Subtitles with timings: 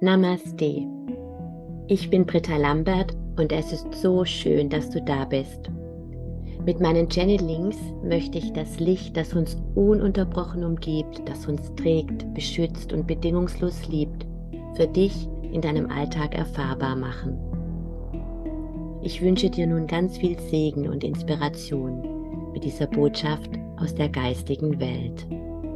[0.00, 0.86] Namaste.
[1.88, 5.72] Ich bin Britta Lambert und es ist so schön, dass du da bist.
[6.64, 12.92] Mit meinen Channelings möchte ich das Licht, das uns ununterbrochen umgibt, das uns trägt, beschützt
[12.92, 14.24] und bedingungslos liebt,
[14.74, 17.36] für dich in deinem Alltag erfahrbar machen.
[19.02, 24.78] Ich wünsche dir nun ganz viel Segen und Inspiration mit dieser Botschaft aus der geistigen
[24.78, 25.26] Welt.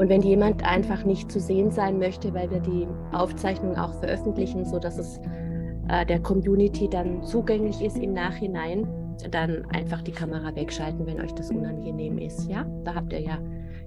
[0.02, 4.64] Und wenn jemand einfach nicht zu sehen sein möchte, weil wir die Aufzeichnung auch veröffentlichen,
[4.64, 5.20] sodass es
[5.88, 8.88] äh, der Community dann zugänglich ist im Nachhinein,
[9.30, 12.50] dann einfach die Kamera wegschalten, wenn euch das unangenehm ist.
[12.50, 13.38] Ja, da habt ihr ja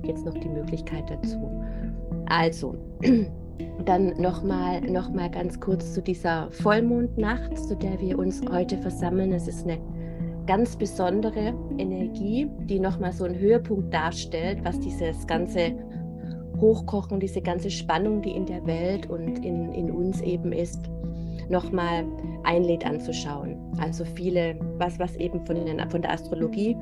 [0.04, 1.52] jetzt noch die Möglichkeit dazu.
[2.28, 2.78] Also,
[3.84, 9.34] dann nochmal noch mal ganz kurz zu dieser Vollmondnacht, zu der wir uns heute versammeln.
[9.34, 9.80] Es ist eine
[10.48, 15.74] ganz besondere Energie, die nochmal so einen Höhepunkt darstellt, was dieses ganze
[16.66, 20.80] Hochkochen, diese ganze Spannung, die in der Welt und in, in uns eben ist,
[21.48, 22.08] nochmal
[22.44, 23.72] einlädt anzuschauen.
[23.78, 26.76] Also viele, was, was eben von, den, von der Astrologie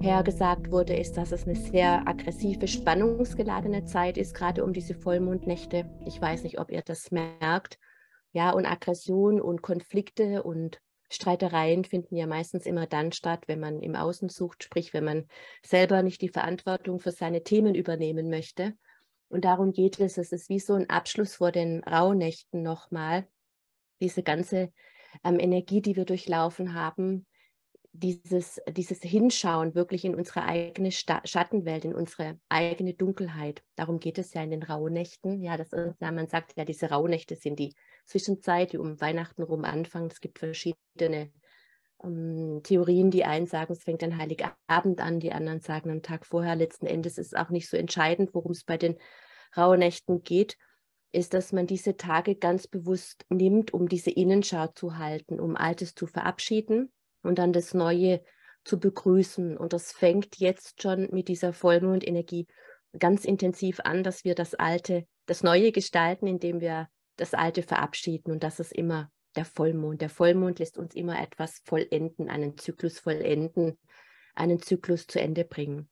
[0.00, 4.94] her gesagt wurde, ist, dass es eine sehr aggressive, spannungsgeladene Zeit ist, gerade um diese
[4.94, 5.88] Vollmondnächte.
[6.04, 7.78] Ich weiß nicht, ob ihr das merkt.
[8.32, 13.82] Ja, und Aggression und Konflikte und Streitereien finden ja meistens immer dann statt, wenn man
[13.82, 15.26] im Außen sucht, sprich, wenn man
[15.64, 18.74] selber nicht die Verantwortung für seine Themen übernehmen möchte.
[19.28, 20.18] Und darum geht es.
[20.18, 23.28] Es ist wie so ein Abschluss vor den Rauhnächten nochmal.
[24.00, 24.72] Diese ganze
[25.24, 27.26] ähm, Energie, die wir durchlaufen haben,
[27.92, 33.62] dieses, dieses Hinschauen wirklich in unsere eigene Sta Schattenwelt, in unsere eigene Dunkelheit.
[33.76, 35.42] Darum geht es ja in den Rauhnächten.
[35.42, 37.74] Ja, das ist, ja, man sagt ja, diese Rauhnächte sind die
[38.06, 40.10] Zwischenzeit, die um Weihnachten rum anfangen.
[40.10, 41.32] Es gibt verschiedene
[42.02, 43.10] ähm, Theorien.
[43.10, 46.56] Die einen sagen, es fängt an Heiligabend an, die anderen sagen am Tag vorher.
[46.56, 48.96] Letzten Endes ist es auch nicht so entscheidend, worum es bei den
[49.56, 50.56] Rauhnächten geht,
[51.12, 55.94] ist, dass man diese Tage ganz bewusst nimmt, um diese Innenschau zu halten, um Altes
[55.94, 58.22] zu verabschieden und dann das Neue
[58.64, 59.56] zu begrüßen.
[59.56, 62.46] Und das fängt jetzt schon mit dieser Vollmondenergie
[62.98, 68.30] ganz intensiv an, dass wir das Alte, das Neue gestalten, indem wir das Alte verabschieden.
[68.30, 70.00] Und das ist immer der Vollmond.
[70.00, 73.78] Der Vollmond lässt uns immer etwas vollenden, einen Zyklus vollenden,
[74.34, 75.88] einen Zyklus zu Ende bringen.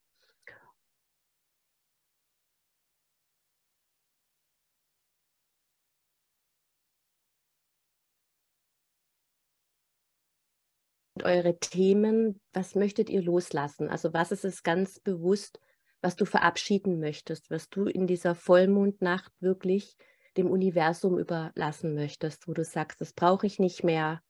[11.26, 13.88] eure Themen, was möchtet ihr loslassen?
[13.88, 15.60] Also was ist es ganz bewusst,
[16.00, 19.96] was du verabschieden möchtest, was du in dieser Vollmondnacht wirklich
[20.36, 24.22] dem Universum überlassen möchtest, wo du sagst, das brauche ich nicht mehr.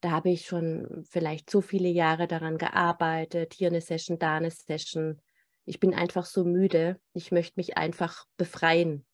[0.00, 4.50] Da habe ich schon vielleicht so viele Jahre daran gearbeitet, hier eine Session, da eine
[4.50, 5.20] Session.
[5.64, 7.00] Ich bin einfach so müde.
[7.12, 9.04] Ich möchte mich einfach befreien.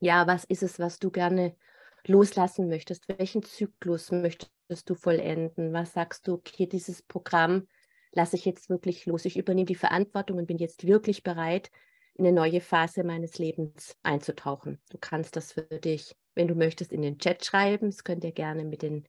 [0.00, 1.56] Ja, was ist es, was du gerne
[2.04, 3.08] loslassen möchtest?
[3.08, 5.72] Welchen Zyklus möchtest du vollenden?
[5.72, 7.68] Was sagst du, okay, dieses Programm
[8.12, 9.24] lasse ich jetzt wirklich los.
[9.24, 11.70] Ich übernehme die Verantwortung und bin jetzt wirklich bereit,
[12.14, 14.80] in eine neue Phase meines Lebens einzutauchen.
[14.90, 17.90] Du kannst das für dich, wenn du möchtest, in den Chat schreiben.
[17.90, 19.06] Das könnt ihr gerne mit den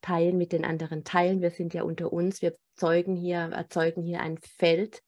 [0.00, 1.40] Teilen, mit den anderen teilen.
[1.40, 2.42] Wir sind ja unter uns.
[2.42, 5.02] Wir zeugen hier, erzeugen hier ein Feld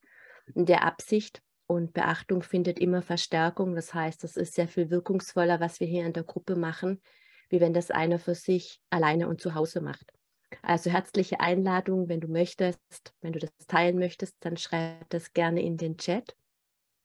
[0.54, 3.74] der Absicht und Beachtung findet immer Verstärkung.
[3.74, 7.00] Das heißt, das ist sehr viel wirkungsvoller, was wir hier in der Gruppe machen,
[7.48, 10.12] wie wenn das einer für sich alleine und zu Hause macht.
[10.60, 15.62] Also herzliche Einladung, wenn du möchtest, wenn du das teilen möchtest, dann schreib das gerne
[15.62, 16.36] in den Chat.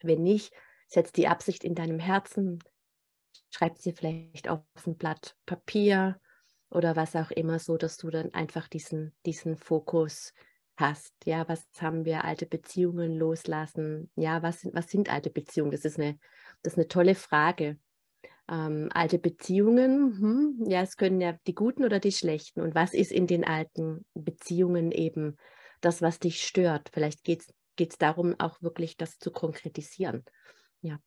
[0.04, 0.54] Wenn nicht,
[0.88, 2.60] setz die Absicht in deinem Herzen,
[3.52, 6.20] schreib sie vielleicht auf ein Blatt Papier
[6.70, 10.34] oder was auch immer, so dass du dann einfach diesen, diesen Fokus
[10.78, 11.14] hast.
[11.26, 14.12] Ja, was haben wir alte Beziehungen loslassen?
[14.16, 15.72] Ja, was sind, was sind alte Beziehungen?
[15.72, 16.20] Das ist eine,
[16.64, 17.80] das ist eine tolle Frage.
[18.50, 22.62] Ähm, alte Beziehungen, hm, ja, es können ja die guten oder die schlechten.
[22.62, 25.38] Und was ist in den alten Beziehungen eben
[25.82, 26.90] das, was dich stört?
[26.94, 30.26] Vielleicht geht es geht es darum, auch wirklich das zu konkretisieren.
[30.82, 31.00] Ja,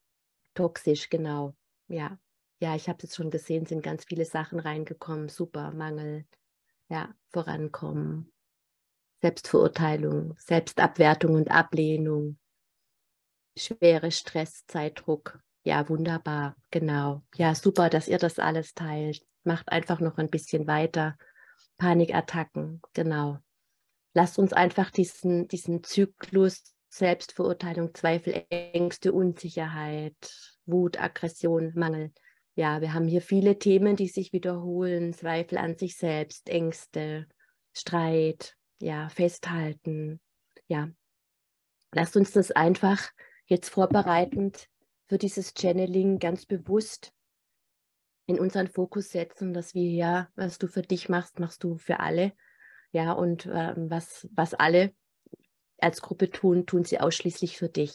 [0.55, 1.55] toxisch, genau.
[1.89, 2.19] Ja,
[2.61, 5.29] ja, ich habe es schon gesehen, sind ganz viele Sachen reingekommen.
[5.29, 6.25] Super, Mangel,
[6.89, 8.33] ja, vorankommen,
[9.21, 12.39] Selbstverurteilung, Selbstabwertung und Ablehnung,
[13.57, 15.41] schwere Stress, Zeitdruck.
[15.63, 17.23] Ja, wunderbar, genau.
[17.35, 19.27] Ja, super, dass ihr das alles teilt.
[19.45, 21.19] Macht einfach noch ein bisschen weiter.
[21.77, 23.41] Panikattacken, genau
[24.15, 30.35] lasst uns einfach diesen, diesen Zyklus Selbstverurteilung, Zweifel, Ängste, Unsicherheit,
[30.67, 32.13] Wut, Aggression, Mangel.
[32.57, 35.13] Ja, wir haben hier viele Themen, die sich wiederholen.
[35.13, 37.29] Zweifel an sich selbst, Ängste,
[37.73, 40.21] Streit, ja, festhalten.
[40.67, 40.91] Ja,
[41.93, 43.11] lasst uns das einfach
[43.47, 44.69] jetzt vorbereitend
[45.07, 47.13] für dieses Channeling ganz bewusst
[48.27, 52.01] in unseren Fokus setzen, dass wir ja, was du für dich machst, machst du für
[52.01, 52.33] alle.
[52.93, 54.93] Ja, und äh, was, was alle
[55.79, 57.93] als Gruppe tun, tun sie ausschließlich für dich.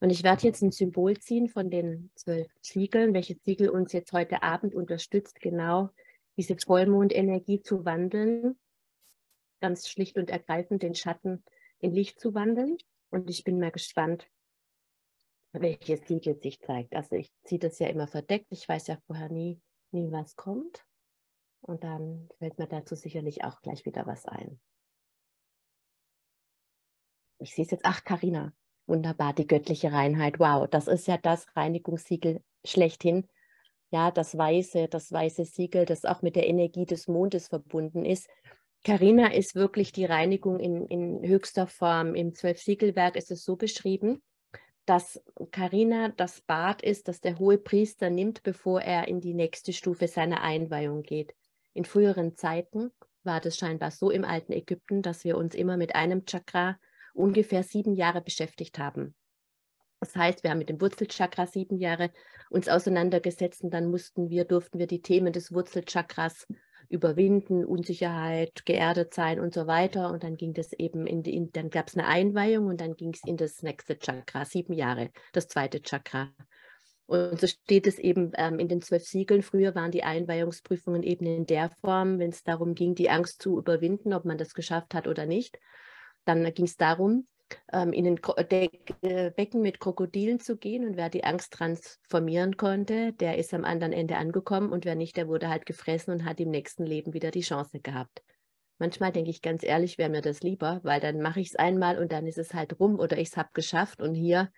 [0.00, 4.12] Und ich werde jetzt ein Symbol ziehen von den zwölf Siegeln, welches Siegel uns jetzt
[4.12, 5.90] heute Abend unterstützt, genau
[6.36, 8.56] diese Vollmondenergie zu wandeln,
[9.60, 11.42] ganz schlicht und ergreifend den Schatten
[11.80, 12.78] in Licht zu wandeln.
[13.10, 14.28] Und ich bin mal gespannt,
[15.52, 16.94] welches Siegel sich zeigt.
[16.94, 18.46] Also ich ziehe das ja immer verdeckt.
[18.50, 19.60] Ich weiß ja vorher nie,
[19.90, 20.84] nie was kommt.
[21.60, 24.60] Und dann fällt mir dazu sicherlich auch gleich wieder was ein.
[27.38, 27.84] Ich sehe es jetzt.
[27.84, 28.52] Ach, Karina,
[28.86, 30.40] wunderbar, die göttliche Reinheit.
[30.40, 33.28] Wow, das ist ja das Reinigungssiegel schlechthin.
[33.90, 38.28] Ja, das weiße, das weiße Siegel, das auch mit der Energie des Mondes verbunden ist.
[38.84, 42.14] Karina ist wirklich die Reinigung in, in höchster Form.
[42.14, 44.22] Im Zwölf-Siegelwerk ist es so beschrieben,
[44.84, 49.72] dass Karina das Bad ist, das der hohe Priester nimmt, bevor er in die nächste
[49.72, 51.34] Stufe seiner Einweihung geht.
[51.78, 52.90] In früheren Zeiten
[53.22, 56.76] war das scheinbar so im alten Ägypten, dass wir uns immer mit einem Chakra
[57.14, 59.14] ungefähr sieben Jahre beschäftigt haben.
[60.00, 62.10] Das heißt, wir haben mit dem Wurzelchakra sieben Jahre
[62.50, 66.48] uns auseinandergesetzt und dann mussten wir, durften wir die Themen des Wurzelchakras
[66.88, 70.10] überwinden, Unsicherheit, geerdet sein und so weiter.
[70.10, 72.96] Und dann ging das eben in, die, in dann gab es eine Einweihung und dann
[72.96, 76.32] ging es in das nächste Chakra, sieben Jahre, das zweite Chakra.
[77.08, 79.42] Und so steht es eben ähm, in den zwölf Siegeln.
[79.42, 83.56] Früher waren die Einweihungsprüfungen eben in der Form, wenn es darum ging, die Angst zu
[83.56, 85.58] überwinden, ob man das geschafft hat oder nicht.
[86.26, 87.26] Dann ging es darum,
[87.72, 88.20] ähm, in ein
[89.36, 93.94] Becken mit Krokodilen zu gehen und wer die Angst transformieren konnte, der ist am anderen
[93.94, 97.30] Ende angekommen und wer nicht, der wurde halt gefressen und hat im nächsten Leben wieder
[97.30, 98.22] die Chance gehabt.
[98.78, 101.98] Manchmal denke ich ganz ehrlich, wäre mir das lieber, weil dann mache ich es einmal
[101.98, 104.52] und dann ist es halt rum oder ich es habe geschafft und hier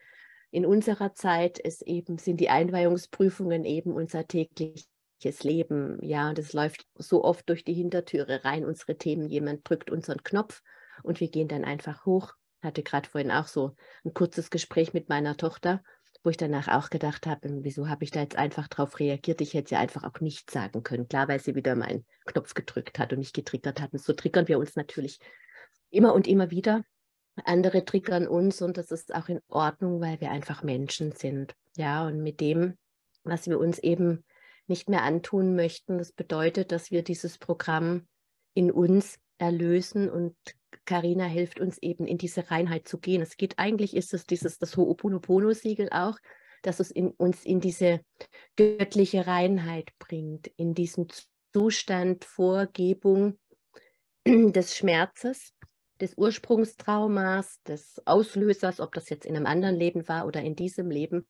[0.50, 5.98] in unserer Zeit ist eben, sind die Einweihungsprüfungen eben unser tägliches Leben.
[6.02, 9.28] Ja, und es läuft so oft durch die Hintertüre rein, unsere Themen.
[9.28, 10.62] Jemand drückt unseren Knopf
[11.02, 13.74] und wir gehen dann einfach hoch hatte gerade vorhin auch so
[14.04, 15.82] ein kurzes Gespräch mit meiner Tochter,
[16.22, 19.40] wo ich danach auch gedacht habe, hm, wieso habe ich da jetzt einfach drauf reagiert?
[19.40, 21.08] Ich hätte ja einfach auch nichts sagen können.
[21.08, 23.92] Klar, weil sie wieder meinen Knopf gedrückt hat und nicht getriggert hat.
[23.92, 25.18] Und so triggern wir uns natürlich
[25.90, 26.84] immer und immer wieder.
[27.44, 31.54] Andere triggern uns und das ist auch in Ordnung, weil wir einfach Menschen sind.
[31.76, 32.76] Ja, und mit dem,
[33.24, 34.24] was wir uns eben
[34.66, 38.06] nicht mehr antun möchten, das bedeutet, dass wir dieses Programm
[38.54, 40.36] in uns erlösen und
[40.84, 43.22] Karina hilft uns eben in diese Reinheit zu gehen.
[43.22, 46.18] Es geht eigentlich, ist es dieses, das Ho'oponopono-Siegel auch,
[46.62, 48.00] dass es in, uns in diese
[48.56, 51.08] göttliche Reinheit bringt, in diesen
[51.52, 53.38] Zustand Vorgebung
[54.26, 55.54] des Schmerzes,
[56.00, 60.90] des Ursprungstraumas, des Auslösers, ob das jetzt in einem anderen Leben war oder in diesem
[60.90, 61.26] Leben,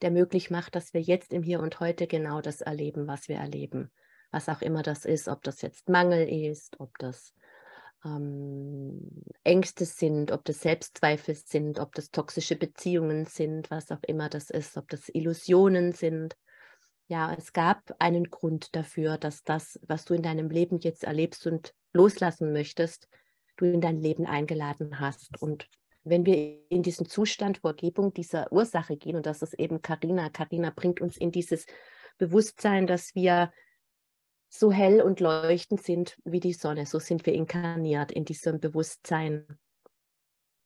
[0.00, 3.36] der möglich macht, dass wir jetzt im Hier und Heute genau das erleben, was wir
[3.36, 3.90] erleben.
[4.30, 7.34] Was auch immer das ist, ob das jetzt Mangel ist, ob das
[8.04, 14.28] ähm, Ängste sind, ob das Selbstzweifel sind, ob das toxische Beziehungen sind, was auch immer
[14.28, 16.36] das ist, ob das Illusionen sind.
[17.08, 21.46] Ja, es gab einen Grund dafür, dass das, was du in deinem Leben jetzt erlebst
[21.46, 23.08] und loslassen möchtest,
[23.62, 25.40] du in dein Leben eingeladen hast.
[25.40, 25.68] Und
[26.04, 30.70] wenn wir in diesen Zustand Vorgebung dieser Ursache gehen, und das ist eben Karina, Karina
[30.74, 31.66] bringt uns in dieses
[32.18, 33.52] Bewusstsein, dass wir
[34.48, 36.84] so hell und leuchtend sind wie die Sonne.
[36.84, 39.46] So sind wir inkarniert in diesem Bewusstsein.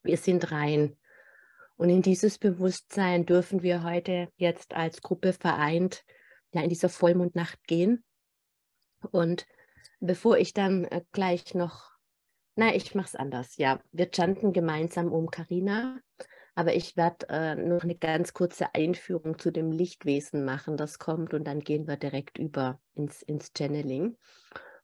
[0.03, 0.97] Wir sind rein.
[1.77, 6.05] Und in dieses Bewusstsein dürfen wir heute jetzt als Gruppe vereint
[6.57, 8.03] ja in dieser Vollmondnacht gehen.
[9.11, 9.47] Und
[10.01, 11.96] bevor ich dann äh, gleich noch,
[12.57, 13.57] na, ich mache es anders.
[13.57, 16.01] Ja, wir chanten gemeinsam um Karina
[16.57, 21.35] aber ich werde äh, noch eine ganz kurze Einführung zu dem Lichtwesen machen, das kommt
[21.35, 24.17] und dann gehen wir direkt über ins, ins Channeling.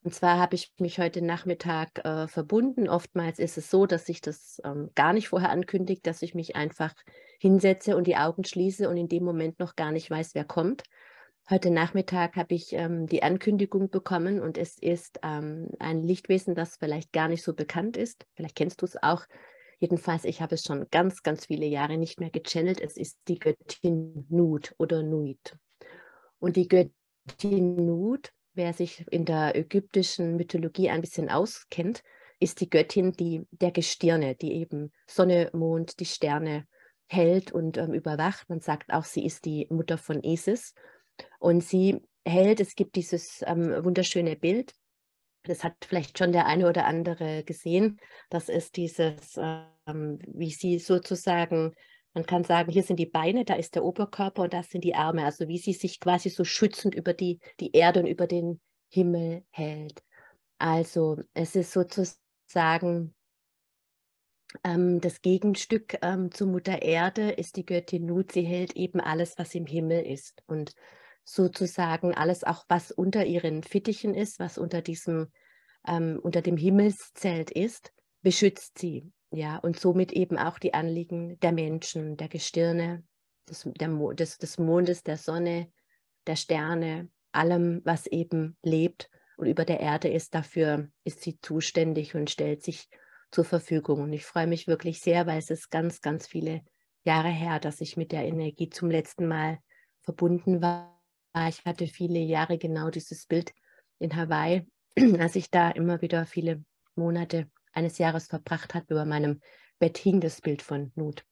[0.05, 2.88] Und zwar habe ich mich heute Nachmittag äh, verbunden.
[2.88, 6.57] Oftmals ist es so, dass sich das ähm, gar nicht vorher ankündigt, dass ich mich
[6.57, 6.93] einfach
[7.38, 10.83] hinsetze und die Augen schließe und in dem Moment noch gar nicht weiß, wer kommt.
[11.51, 16.77] Heute Nachmittag habe ich ähm, die Ankündigung bekommen und es ist ähm, ein Lichtwesen, das
[16.77, 18.25] vielleicht gar nicht so bekannt ist.
[18.35, 19.25] Vielleicht kennst du es auch.
[19.81, 22.81] Jedenfalls, ich habe es schon ganz, ganz viele Jahre nicht mehr gechannelt.
[22.81, 25.57] Es ist die Göttin Nut oder Nuit.
[26.39, 32.05] Und die Göttin Nut, wer sich in der ägyptischen Mythologie ein bisschen auskennt,
[32.39, 36.69] ist die Göttin die, der Gestirne, die eben Sonne, Mond, die Sterne
[37.09, 38.49] hält und ähm, überwacht.
[38.49, 40.75] Man sagt auch, sie ist die Mutter von Isis.
[41.43, 44.75] Und sie hält, es gibt dieses ähm, wunderschöne Bild,
[45.43, 47.99] das hat vielleicht schon der eine oder andere gesehen.
[48.31, 51.75] Das ist dieses, ähm, wie sie sozusagen
[52.15, 54.95] Man kann sagen, hier sind die Beine, da ist der Oberkörper und das sind die
[54.95, 55.25] Arme.
[55.25, 59.45] Also wie sie sich quasi so schützend über die, die Erde und über den Himmel
[59.51, 60.01] hält.
[60.59, 63.15] Also es ist sozusagen
[64.63, 68.31] ähm, das Gegenstück ähm, zu Mutter Erde ist die Göttin Nut.
[68.31, 70.75] Sie hält eben alles, was im Himmel ist und
[71.25, 75.29] sozusagen alles auch, was unter ihren Fittichen ist, was unter diesem
[75.87, 79.11] ähm, unter dem Himmelszelt ist, beschützt sie.
[79.31, 83.02] Ja, und somit eben auch die Anliegen der Menschen, der Gestirne,
[83.49, 85.73] des, der Mo des, des Mondes, der Sonne,
[86.26, 90.35] der Sterne, allem, was eben lebt und über der Erde ist.
[90.35, 92.88] Dafür ist sie zuständig und stellt sich
[93.31, 94.02] zur Verfügung.
[94.02, 96.61] Und ich freue mich wirklich sehr, weil es ist ganz, ganz viele
[97.05, 99.59] Jahre her, dass ich mit der Energie zum letzten Mal
[100.02, 101.01] verbunden war.
[101.49, 103.53] Ich hatte viele Jahre genau dieses Bild
[103.99, 104.67] in Hawaii,
[105.19, 108.87] als ich da immer wieder viele Monate eines Jahres verbracht habe.
[108.91, 109.41] Über meinem
[109.79, 111.25] Bett hing das Bild von Nut.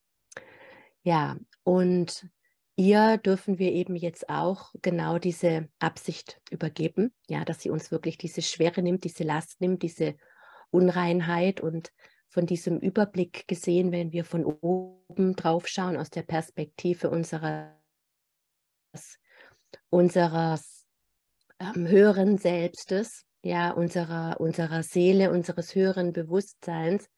[1.02, 2.28] Ja, und
[2.76, 8.16] ihr dürfen wir eben jetzt auch genau diese Absicht übergeben, ja, dass sie uns wirklich
[8.16, 10.16] diese Schwere nimmt, diese Last nimmt, diese
[10.70, 11.92] Unreinheit und
[12.28, 17.68] von diesem Überblick gesehen, wenn wir von oben drauf schauen, aus der Perspektive unseres,
[19.90, 20.86] unseres
[21.58, 27.08] ähm, höheren Selbstes, ja, unserer, unserer Seele, unseres höheren Bewusstseins,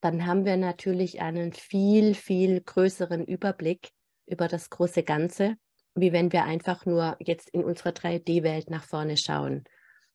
[0.00, 3.90] dann haben wir natürlich einen viel, viel größeren Überblick
[4.26, 5.56] über das große Ganze,
[5.94, 9.64] wie wenn wir einfach nur jetzt in unserer 3D-Welt nach vorne schauen.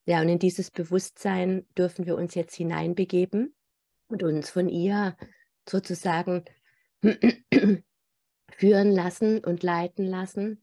[0.05, 3.55] Ja, und in dieses Bewusstsein dürfen wir uns jetzt hineinbegeben
[4.07, 5.17] und uns von ihr
[5.67, 6.43] sozusagen
[8.51, 10.61] führen lassen und leiten lassen,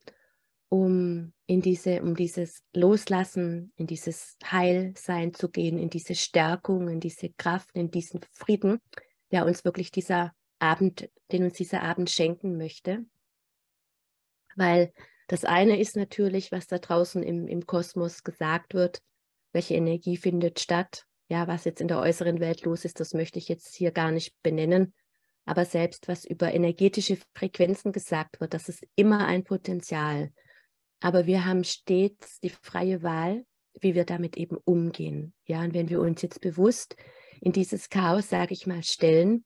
[0.71, 7.01] um in diese, um dieses Loslassen, in dieses Heilsein zu gehen, in diese Stärkung, in
[7.01, 8.81] diese Kraft, in diesen Frieden,
[9.33, 13.05] der uns wirklich dieser Abend, den uns dieser Abend schenken möchte.
[14.55, 14.93] Weil
[15.27, 19.01] das eine ist natürlich, was da draußen im, im Kosmos gesagt wird,
[19.53, 21.05] welche Energie findet statt.
[21.29, 24.13] Ja, was jetzt in der äußeren Welt los ist, das möchte ich jetzt hier gar
[24.13, 24.95] nicht benennen.
[25.47, 30.33] Aber selbst was über energetische Frequenzen gesagt wird, das ist immer ein Potenzial.
[31.01, 33.45] Aber wir haben stets die freie Wahl,
[33.81, 35.33] wie wir damit eben umgehen.
[35.47, 36.97] Ja, und wenn wir uns jetzt bewusst
[37.41, 39.45] in dieses Chaos, sage ich mal, stellen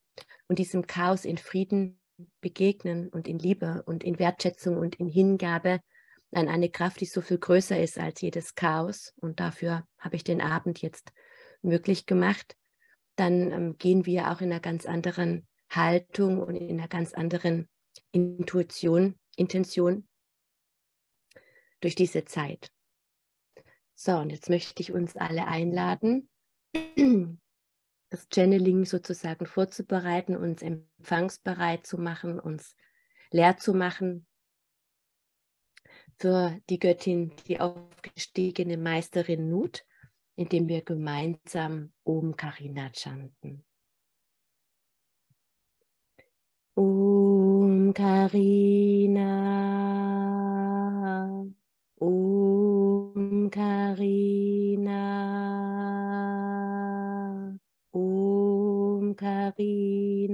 [0.48, 2.00] und diesem Chaos in Frieden
[2.40, 5.80] begegnen und in Liebe und in Wertschätzung und in Hingabe,
[6.32, 9.14] an eine Kraft, die so viel größer ist als jedes Chaos.
[9.20, 11.12] Und dafür habe ich den Abend jetzt
[11.62, 12.56] möglich gemacht.
[13.16, 17.68] Dann ähm, gehen wir auch in einer ganz anderen Haltung und in einer ganz anderen
[18.10, 20.08] Intuition, Intention
[21.84, 22.72] durch diese Zeit.
[23.94, 26.30] So, und jetzt möchte ich uns alle einladen,
[28.10, 32.74] das Channeling sozusagen vorzubereiten, uns empfangsbereit zu machen, uns
[33.30, 34.26] leer zu machen
[36.18, 39.84] für die Göttin, die aufgestiegene Meisterin Nut,
[40.36, 43.62] indem wir gemeinsam Om Karina chanten.
[46.76, 49.93] Om Karina,
[52.00, 55.00] Om Karina,
[57.92, 60.33] Om Karina,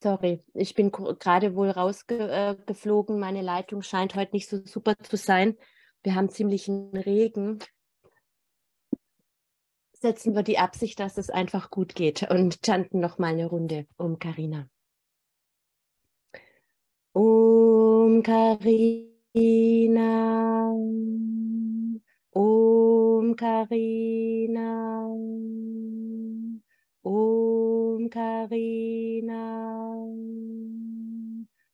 [0.00, 3.16] Sorry, ich bin gerade wohl rausgeflogen.
[3.16, 5.56] Äh, Meine Leitung scheint heute nicht so super zu sein.
[6.04, 7.58] Wir haben ziemlichen Regen.
[9.92, 13.86] Setzen wir die Absicht, dass es einfach gut geht und chanten noch mal eine Runde
[13.96, 14.68] um Karina.
[17.12, 19.02] Om Karina.
[22.32, 25.06] Om Karina.
[27.02, 27.37] Om
[28.08, 29.44] Karina.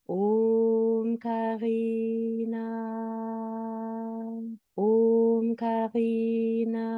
[0.08, 2.68] Om Karina.
[4.76, 6.88] Om Karina.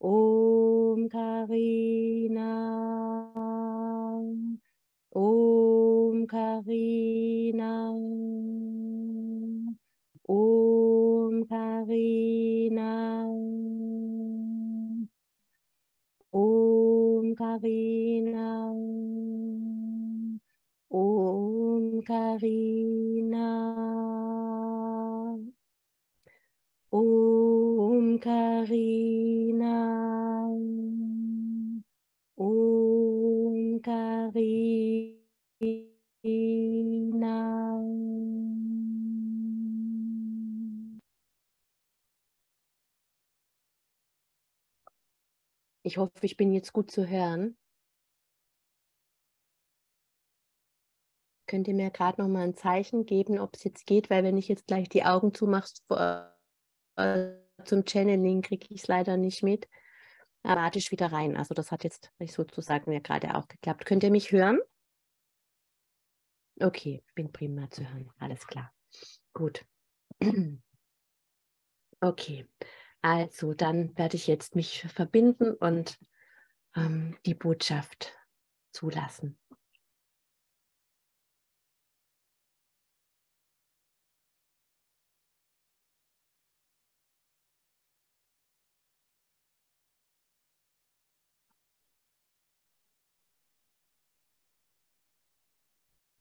[0.00, 2.50] Om Karina.
[5.12, 7.90] Om Karina.
[10.28, 13.39] Om Karina.
[17.34, 18.70] Karina.
[20.90, 23.46] Om Karina.
[26.92, 29.76] Om Karina.
[32.36, 35.40] Om Karina.
[45.82, 47.56] Ich hoffe, ich bin jetzt gut zu hören.
[51.46, 54.36] Könnt ihr mir gerade noch mal ein Zeichen geben, ob es jetzt geht, weil wenn
[54.36, 55.68] ich jetzt gleich die Augen zumache
[56.96, 57.32] äh,
[57.64, 59.68] zum Channeling, kriege ich es leider nicht mit.
[60.42, 61.36] Automatisch wieder rein.
[61.36, 63.84] Also das hat jetzt sozusagen ja gerade auch geklappt.
[63.84, 64.60] Könnt ihr mich hören?
[66.60, 68.10] Okay, bin prima zu hören.
[68.18, 68.72] Alles klar.
[69.32, 69.64] Gut.
[72.02, 72.48] Okay.
[73.02, 75.98] Also, dann werde ich jetzt mich verbinden und
[76.76, 78.14] ähm, die Botschaft
[78.72, 79.38] zulassen.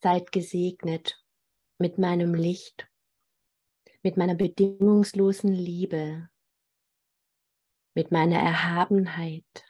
[0.01, 1.21] Seid gesegnet
[1.77, 2.89] mit meinem Licht,
[4.01, 6.29] mit meiner bedingungslosen Liebe,
[7.93, 9.65] mit meiner Erhabenheit,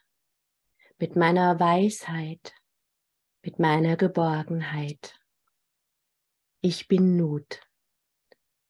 [0.98, 2.54] mit meiner Weisheit,
[3.42, 5.20] mit meiner Geborgenheit.
[6.62, 7.62] Ich bin Nut.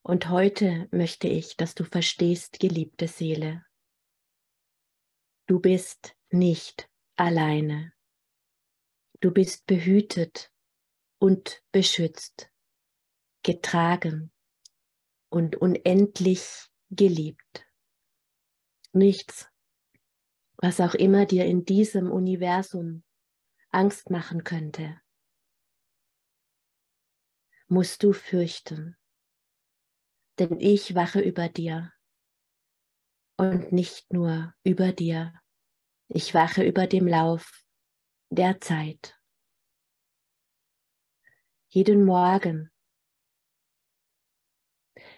[0.02, 3.66] Und heute möchte ich, dass du verstehst, geliebte Seele.
[5.48, 7.94] Du bist nicht alleine.
[9.20, 10.52] Du bist behütet
[11.20, 12.52] und beschützt,
[13.44, 14.32] getragen
[15.30, 17.69] und unendlich geliebt.
[18.92, 19.50] Nichts,
[20.58, 23.04] was auch immer dir in diesem Universum
[23.70, 25.00] Angst machen könnte,
[27.68, 28.98] musst du fürchten,
[30.40, 31.94] denn ich wache über dir
[33.38, 35.40] und nicht nur über dir,
[36.08, 37.64] ich wache über dem Lauf
[38.30, 39.20] der Zeit.
[41.70, 42.72] Jeden Morgen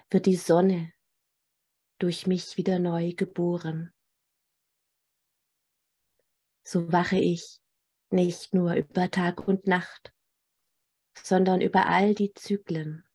[0.10, 0.92] wird die Sonne
[2.02, 3.94] durch mich wieder neu geboren.
[6.64, 7.60] So wache ich
[8.10, 10.14] nicht nur über Tag und Nacht,
[11.16, 13.06] sondern über all die Zyklen,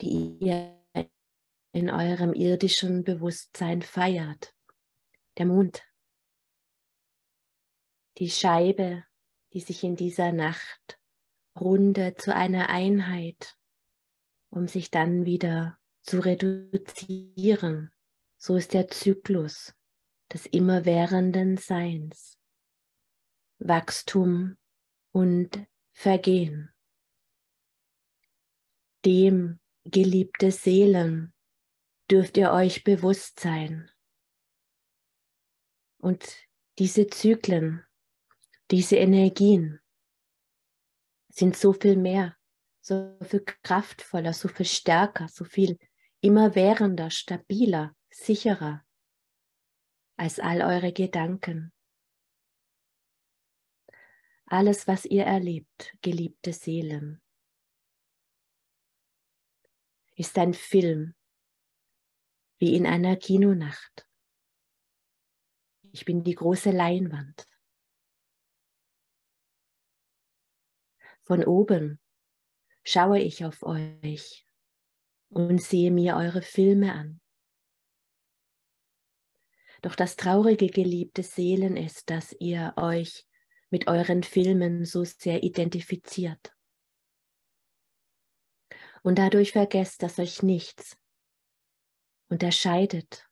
[0.00, 0.78] die ihr
[1.72, 4.54] in eurem irdischen Bewusstsein feiert.
[5.36, 5.82] Der Mond,
[8.18, 9.04] die Scheibe,
[9.52, 10.98] die sich in dieser Nacht
[11.58, 13.56] rundet zu einer Einheit,
[14.50, 15.77] um sich dann wieder
[16.08, 17.92] zu reduzieren.
[18.38, 19.74] So ist der Zyklus
[20.32, 22.38] des immerwährenden Seins.
[23.58, 24.56] Wachstum
[25.12, 26.72] und Vergehen.
[29.04, 31.34] Dem, geliebte Seelen,
[32.10, 33.90] dürft ihr euch bewusst sein.
[35.98, 36.24] Und
[36.78, 37.84] diese Zyklen,
[38.70, 39.80] diese Energien
[41.28, 42.36] sind so viel mehr,
[42.80, 45.78] so viel kraftvoller, so viel stärker, so viel
[46.20, 48.84] immerwährender, stabiler, sicherer
[50.16, 51.72] als all eure Gedanken.
[54.46, 57.22] Alles, was ihr erlebt, geliebte Seelen,
[60.16, 61.14] ist ein Film
[62.58, 64.08] wie in einer Kinonacht.
[65.92, 67.48] Ich bin die große Leinwand.
[71.22, 72.00] Von oben
[72.84, 74.47] schaue ich auf euch
[75.28, 77.20] und sehe mir eure Filme an.
[79.82, 83.26] Doch das traurige, geliebte Seelen ist, dass ihr euch
[83.70, 86.54] mit euren Filmen so sehr identifiziert.
[89.02, 90.98] Und dadurch vergesst, dass euch nichts
[92.28, 93.28] unterscheidet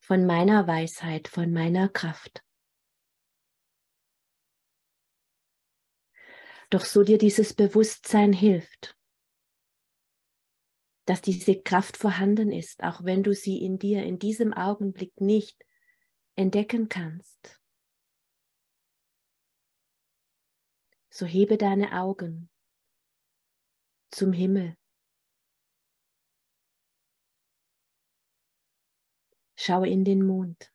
[0.00, 2.42] von meiner Weisheit, von meiner Kraft.
[6.70, 8.96] Doch so dir dieses Bewusstsein hilft,
[11.04, 15.64] dass diese Kraft vorhanden ist, auch wenn du sie in dir in diesem Augenblick nicht
[16.34, 17.60] entdecken kannst.
[21.10, 22.50] So hebe deine Augen
[24.10, 24.76] zum Himmel.
[29.56, 30.72] Schaue in den Mond,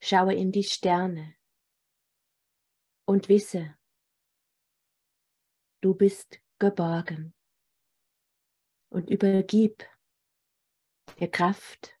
[0.00, 1.34] schaue in die Sterne
[3.04, 3.76] und wisse,
[5.80, 7.34] du bist geborgen
[8.94, 9.84] und übergib
[11.18, 11.98] der Kraft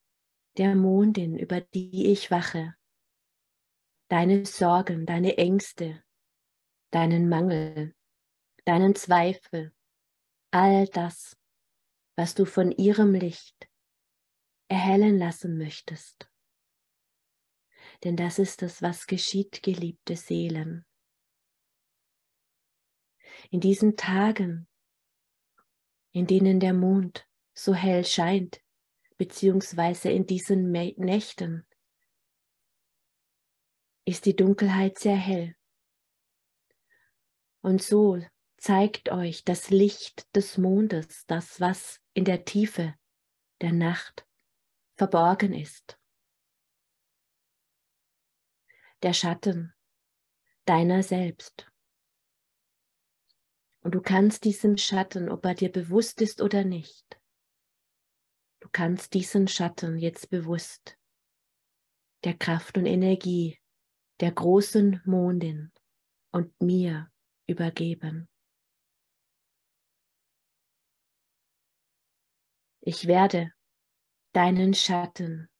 [0.56, 2.76] der Mondin, über die ich wache,
[4.08, 6.04] deine Sorgen, deine Ängste,
[6.92, 7.96] deinen Mangel,
[8.64, 9.74] deinen Zweifel,
[10.52, 11.36] all das,
[12.16, 13.68] was du von ihrem Licht
[14.68, 16.30] erhellen lassen möchtest.
[18.04, 20.86] Denn das ist es, was geschieht, geliebte Seelen.
[23.50, 24.68] In diesen Tagen,
[26.14, 28.60] in denen der Mond so hell scheint,
[29.18, 31.66] beziehungsweise in diesen Nächten,
[34.04, 35.56] ist die Dunkelheit sehr hell.
[37.62, 38.20] Und so
[38.58, 42.94] zeigt euch das Licht des Mondes, das, was in der Tiefe
[43.60, 44.24] der Nacht
[44.96, 45.98] verborgen ist.
[49.02, 49.74] Der Schatten
[50.64, 51.73] deiner selbst.
[53.84, 57.20] Und du kannst diesem Schatten, ob er dir bewusst ist oder nicht,
[58.60, 60.98] du kannst diesen Schatten jetzt bewusst
[62.24, 63.60] der Kraft und Energie
[64.20, 65.70] der großen Mondin
[66.32, 67.12] und mir
[67.46, 68.26] übergeben.
[72.80, 73.52] Ich werde
[74.32, 75.50] deinen Schatten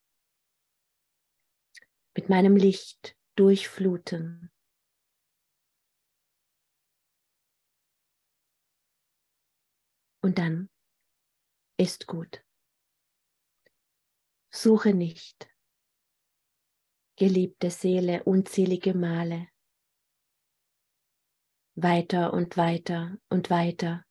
[2.15, 4.51] mit meinem Licht durchfluten
[10.25, 10.71] Und dann
[11.77, 12.43] ist gut.
[14.51, 15.47] Suche nicht,
[17.15, 19.47] geliebte Seele, unzählige Male,
[21.75, 24.03] weiter und weiter und weiter.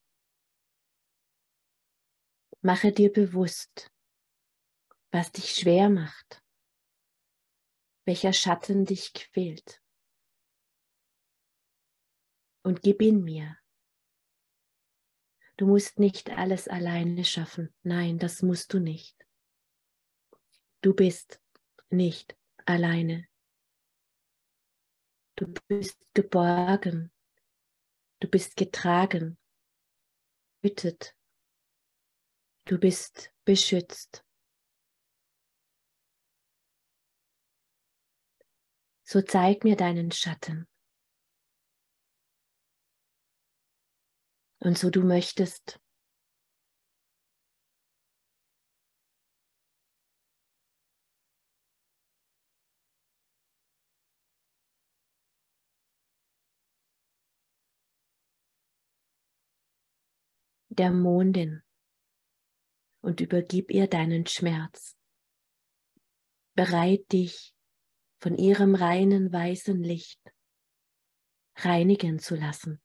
[2.60, 3.90] Mache dir bewusst,
[5.10, 6.44] was dich schwer macht,
[8.06, 9.82] welcher Schatten dich quält.
[12.62, 13.58] Und gib ihn mir.
[15.56, 17.72] Du musst nicht alles alleine schaffen.
[17.82, 19.16] Nein, das musst du nicht.
[20.80, 21.40] Du bist
[21.90, 22.36] nicht
[22.66, 23.26] alleine.
[25.36, 27.12] Du bist geborgen.
[28.20, 29.36] Du bist getragen,
[30.62, 31.14] behütet.
[32.64, 34.24] Du bist beschützt.
[39.02, 40.66] So zeig mir deinen Schatten.
[44.64, 45.78] Und so du möchtest.
[60.70, 61.62] der Mondin
[63.00, 64.96] und übergib ihr deinen Schmerz.
[66.56, 67.54] Bereit dich
[68.18, 70.20] von ihrem reinen weißen Licht
[71.54, 72.83] reinigen zu lassen.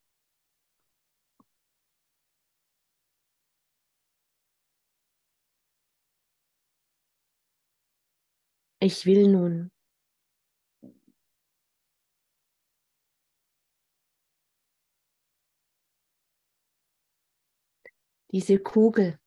[8.82, 9.72] Ich will nun.
[18.32, 19.20] Diese Kugel,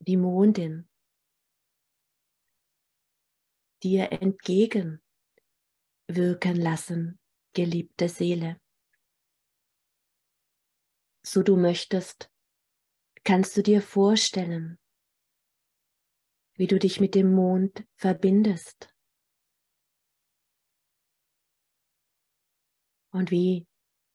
[0.00, 0.88] die Mondin,
[3.82, 5.02] dir entgegen
[6.08, 7.20] wirken lassen,
[7.52, 8.58] geliebte Seele.
[11.22, 12.30] So du möchtest,
[13.22, 14.78] kannst du dir vorstellen,
[16.56, 18.94] wie du dich mit dem Mond verbindest
[23.10, 23.66] und wie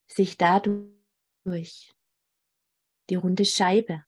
[0.07, 1.93] sich dadurch
[3.09, 4.03] die runde Scheibe,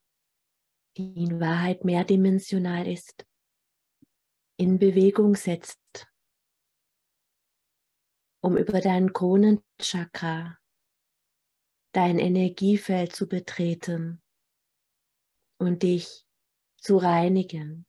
[0.97, 3.25] die in Wahrheit mehrdimensional ist,
[4.57, 6.07] in Bewegung setzt,
[8.41, 10.57] um über dein Kronenchakra
[11.93, 14.21] dein Energiefeld zu betreten
[15.57, 16.25] und dich
[16.77, 17.85] zu reinigen.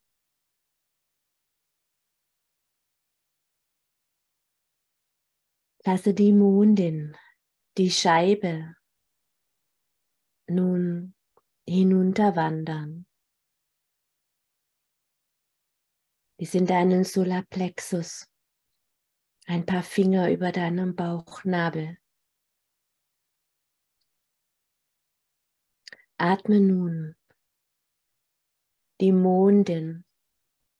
[5.84, 7.16] Lasse die Mondin,
[7.76, 8.76] die Scheibe
[10.46, 11.14] nun
[11.66, 13.06] hinunterwandern.
[16.38, 18.28] Bis in deinen Solarplexus,
[19.46, 21.98] ein paar Finger über deinem Bauchnabel.
[26.16, 27.16] Atme nun
[29.00, 30.04] die Mondin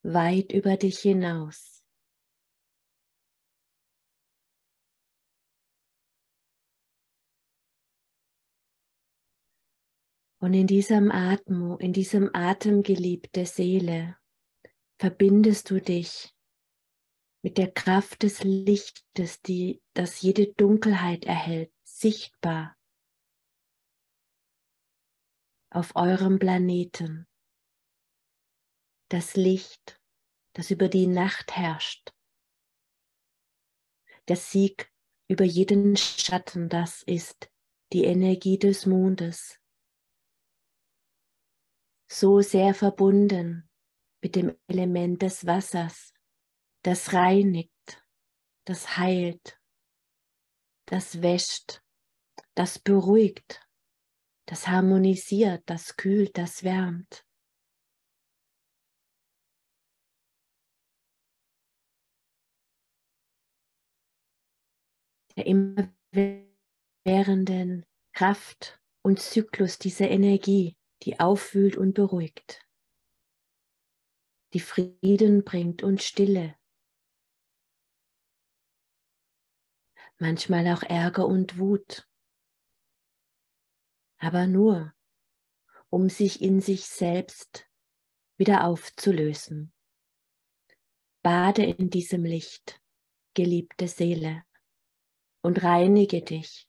[0.03, 1.72] weit über dich hinaus.
[10.43, 14.19] Und in diesem Atem, in diesem Atem geliebte Seele,
[14.99, 16.35] verbindest du dich
[17.45, 22.77] mit der Kraft des Lichtes, die das jede Dunkelheit erhält, sichtbar
[25.71, 27.29] auf eurem Planeten.
[29.11, 30.01] Das Licht,
[30.55, 32.13] das über die Nacht herrscht.
[34.27, 34.93] Der Sieg
[35.29, 37.49] über jeden Schatten, das ist
[37.93, 39.62] die Energie des Mondes,
[42.13, 43.71] so sehr verbunden
[44.23, 46.13] mit dem Element des Wassers,
[46.85, 48.05] das reinigt,
[48.67, 49.59] das heilt,
[50.87, 51.83] das wäscht,
[52.55, 53.67] das beruhigt,
[54.47, 57.25] das harmonisiert, das kühlt, das wärmt.
[65.37, 72.67] Der immerwährenden Kraft und Zyklus dieser Energie die aufwühlt und beruhigt,
[74.53, 76.57] die Frieden bringt und Stille,
[80.19, 82.09] manchmal auch Ärger und Wut,
[84.19, 84.95] aber nur,
[85.91, 87.69] um sich in sich selbst
[88.37, 89.73] wieder aufzulösen.
[91.23, 92.81] Bade in diesem Licht,
[93.35, 94.45] geliebte Seele,
[95.43, 96.69] und reinige dich.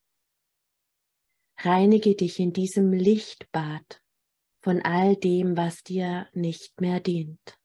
[1.59, 4.02] Reinige dich in diesem Lichtbad
[4.63, 7.59] von all dem, was dir nicht mehr dient.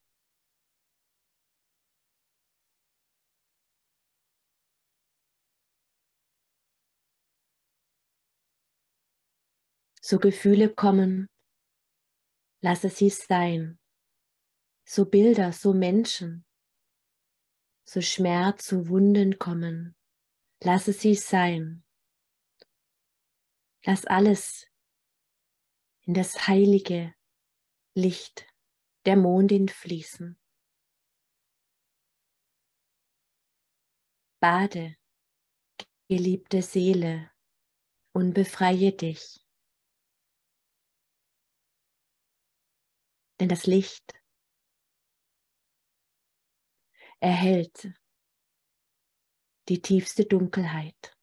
[10.02, 11.28] So Gefühle kommen,
[12.62, 13.78] lasse sie sein.
[14.84, 16.46] So Bilder, so Menschen,
[17.84, 19.94] so Schmerz, so Wunden kommen,
[20.64, 21.84] lasse sie sein.
[23.84, 24.66] Lass alles
[26.08, 27.14] in das heilige
[27.94, 28.46] Licht
[29.04, 30.40] der Mondin fließen.
[34.40, 34.96] Bade,
[36.08, 37.30] geliebte Seele,
[38.14, 39.38] und befreie dich.
[43.38, 44.18] Denn das Licht
[47.20, 47.92] erhält
[49.68, 51.17] die tiefste Dunkelheit.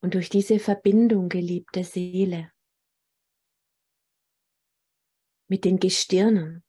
[0.00, 2.52] Und durch diese Verbindung, geliebte Seele,
[5.48, 6.62] mit den Gestirnen,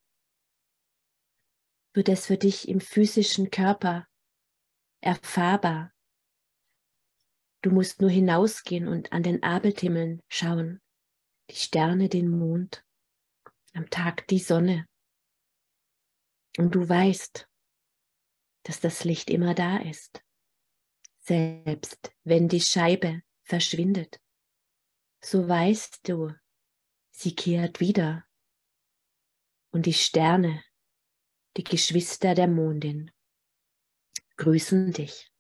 [1.94, 4.08] wird es für dich im physischen Körper
[5.02, 5.94] erfahrbar.
[7.62, 10.82] Du musst nur hinausgehen und an den Abendhimmeln schauen,
[11.50, 12.86] die Sterne, den Mond,
[13.74, 14.88] am Tag die Sonne.
[16.58, 17.48] Und du weißt,
[18.64, 20.24] dass das Licht immer da ist
[21.30, 24.20] selbst wenn die Scheibe verschwindet,
[25.24, 26.34] so weißt du,
[27.12, 28.26] sie kehrt wieder.
[29.72, 30.64] Und die Sterne,
[31.56, 33.12] die Geschwister der Mondin,
[34.38, 35.32] grüßen dich.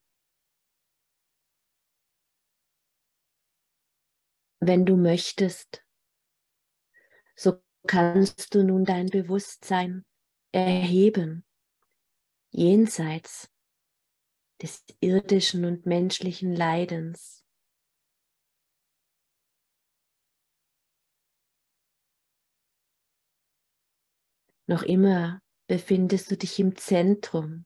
[4.60, 5.84] Wenn du möchtest,
[7.36, 10.06] so kannst du nun dein Bewusstsein
[10.52, 11.43] erheben,
[12.52, 13.49] jenseits
[14.62, 17.45] des irdischen und menschlichen Leidens.
[24.67, 27.65] Noch immer befindest du dich im Zentrum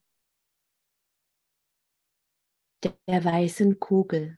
[2.84, 4.38] der, weißen Kugel.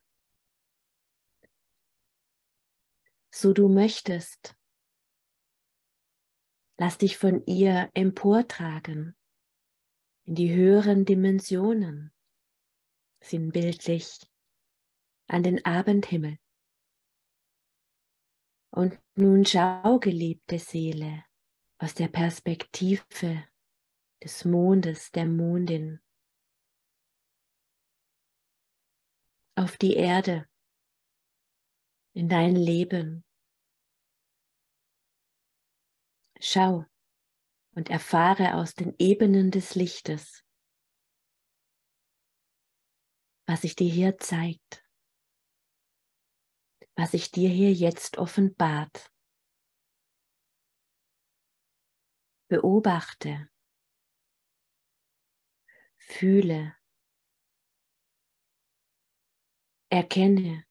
[3.31, 4.55] So du möchtest,
[6.77, 9.15] lass dich von ihr emportragen
[10.23, 12.14] in die höheren Dimensionen
[13.25, 14.19] sinnbildlich
[15.27, 16.37] an den Abendhimmel.
[18.71, 21.23] Und nun schau, geliebte Seele,
[21.77, 23.47] aus der Perspektive
[24.23, 26.01] des Mondes, der Mondin,
[29.55, 30.47] auf die Erde,
[32.13, 33.25] in dein Leben.
[36.39, 36.85] Schau
[37.75, 40.44] und erfahre aus den Ebenen des Lichtes,
[43.47, 44.83] was sich dir hier zeigt,
[46.95, 49.11] was sich dir hier jetzt offenbart.
[52.47, 53.49] Beobachte,
[55.97, 56.75] fühle,
[59.89, 60.65] erkenne,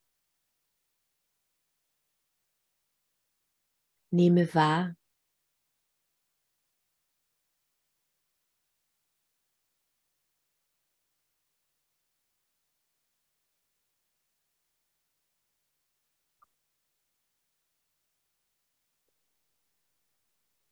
[4.10, 4.96] nehme wahr.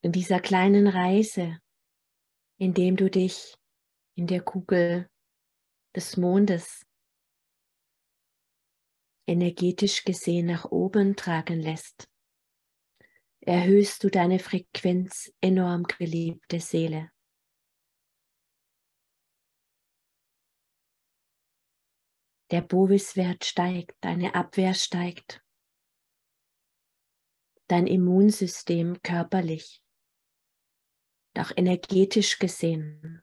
[0.02, 1.58] In dieser kleinen Reise,
[2.58, 3.54] indem du dich
[4.16, 5.08] in der Kugel
[5.94, 6.84] des Mondes
[9.28, 12.10] energetisch gesehen nach oben tragen lässt,
[13.40, 17.10] erhöhst du deine Frequenz enorm, geliebte Seele.
[22.50, 25.42] Der Bovis-Wert steigt, deine Abwehr steigt,
[27.68, 29.81] dein Immunsystem körperlich
[31.38, 33.22] auch energetisch gesehen.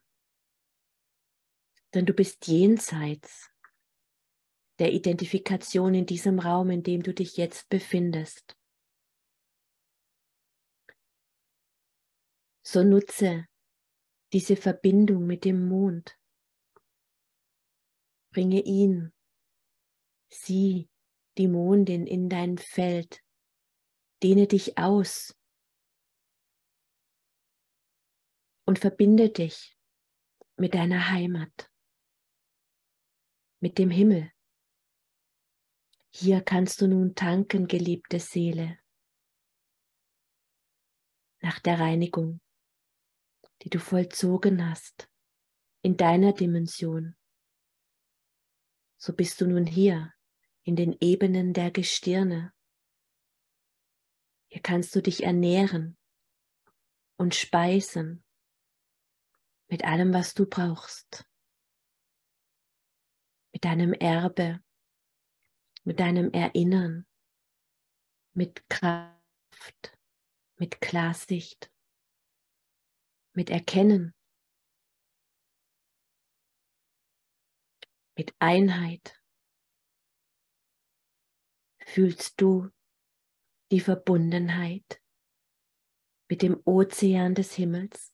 [1.94, 3.50] Denn du bist jenseits
[4.80, 8.58] der Identifikation in diesem Raum, in dem du dich jetzt befindest.
[12.64, 13.46] So nutze
[14.32, 16.18] diese Verbindung mit dem Mond.
[18.32, 19.12] Bringe ihn,
[20.30, 20.88] sie,
[21.38, 23.24] die Mondin, in dein Feld.
[24.22, 25.39] Dehne dich aus
[28.70, 29.76] und verbinde dich
[30.56, 31.72] mit deiner Heimat,
[33.60, 34.32] mit dem Himmel.
[36.12, 38.78] Hier kannst du nun tanken, geliebte Seele,
[41.40, 42.42] nach der Reinigung,
[43.64, 45.10] die du vollzogen hast
[45.82, 47.16] in deiner Dimension.
[49.00, 50.14] So bist du nun hier
[50.62, 52.54] in den Ebenen der Gestirne.
[54.46, 55.98] Hier kannst du dich ernähren
[57.18, 58.24] und speisen
[59.70, 61.30] mit allem, was du brauchst,
[63.54, 64.64] mit deinem Erbe,
[65.84, 67.06] mit deinem Erinnern,
[68.34, 69.98] mit Kraft,
[70.58, 71.72] mit Klarsicht,
[73.34, 74.16] mit Erkennen,
[78.18, 79.22] mit Einheit.
[81.86, 82.70] Fühlst du
[83.72, 85.02] die Verbundenheit
[86.28, 88.14] mit dem Ozean des Himmels?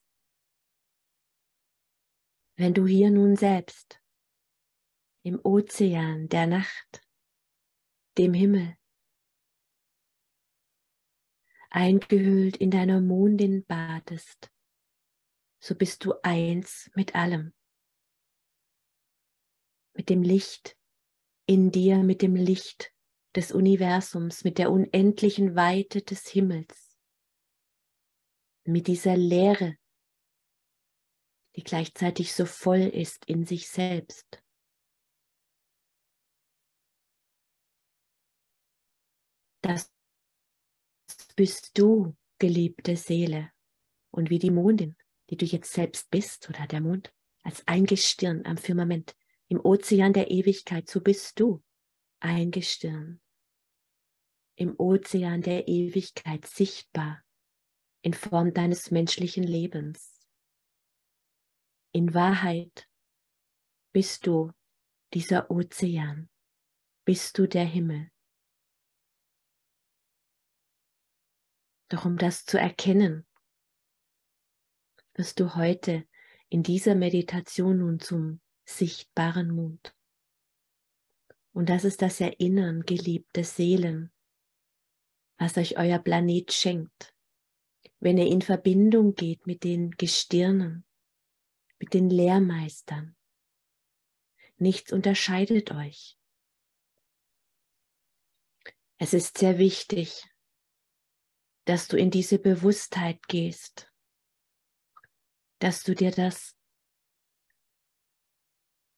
[2.56, 4.02] Wenn du hier nun selbst
[5.24, 7.02] im Ozean der Nacht,
[8.18, 8.78] dem Himmel,
[11.70, 14.50] eingehüllt in deiner Mondin badest,
[15.60, 17.54] so bist du eins mit allem,
[19.94, 20.78] mit dem Licht
[21.46, 22.94] in dir, mit dem Licht
[23.36, 26.98] des Universums, mit der unendlichen Weite des Himmels,
[28.64, 29.78] mit dieser Leere,
[31.56, 34.42] die gleichzeitig so voll ist in sich selbst.
[39.62, 39.92] Das
[41.36, 43.52] bist du, geliebte Seele,
[44.12, 44.96] und wie die Mondin,
[45.30, 47.14] die du jetzt selbst bist, oder der Mond,
[47.44, 49.16] als ein Gestirn am Firmament,
[49.48, 51.64] im Ozean der Ewigkeit, so bist du
[52.20, 53.22] ein Gestirn,
[54.56, 57.24] im Ozean der Ewigkeit sichtbar
[58.02, 60.15] in Form deines menschlichen Lebens.
[61.96, 62.90] In Wahrheit
[63.94, 64.52] bist du
[65.14, 66.30] dieser Ozean,
[67.06, 68.12] bist du der Himmel.
[71.88, 73.26] Doch um das zu erkennen,
[75.14, 76.06] wirst du heute
[76.50, 79.96] in dieser Meditation nun zum sichtbaren Mond.
[81.54, 84.12] Und das ist das Erinnern, geliebte Seelen,
[85.38, 87.16] was euch euer Planet schenkt,
[88.02, 90.86] wenn ihr in Verbindung geht mit den Gestirnen,
[91.80, 93.16] mit den Lehrmeistern.
[94.58, 96.18] Nichts unterscheidet euch.
[98.98, 100.24] Es ist sehr wichtig,
[101.66, 103.92] dass du in diese Bewusstheit gehst,
[105.60, 106.56] dass du dir das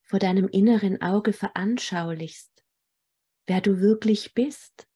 [0.03, 2.63] vor deinem inneren Auge veranschaulichst,
[3.45, 4.86] wer du wirklich bist.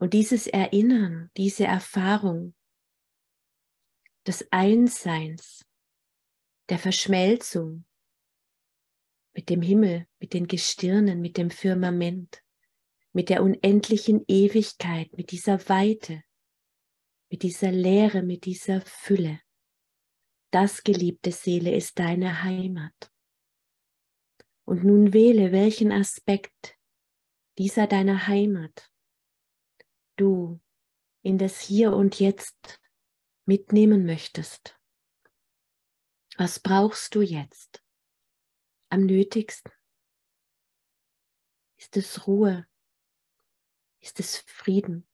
[0.00, 2.54] Und dieses Erinnern, diese Erfahrung
[4.26, 5.66] des Einsseins,
[6.70, 7.84] der Verschmelzung
[9.34, 12.42] mit dem Himmel, mit den Gestirnen, mit dem Firmament,
[13.12, 16.22] mit der unendlichen Ewigkeit, mit dieser Weite,
[17.30, 19.42] mit dieser Leere, mit dieser Fülle.
[20.50, 23.12] Das, geliebte Seele, ist deine Heimat.
[24.64, 26.78] Und nun wähle, welchen Aspekt
[27.58, 28.90] dieser deiner Heimat
[30.20, 30.60] du
[31.22, 32.80] in das Hier und Jetzt
[33.46, 34.78] mitnehmen möchtest.
[36.36, 37.82] Was brauchst du jetzt
[38.90, 39.72] am nötigsten?
[41.76, 42.66] Ist es Ruhe?
[44.00, 45.08] Ist es Frieden?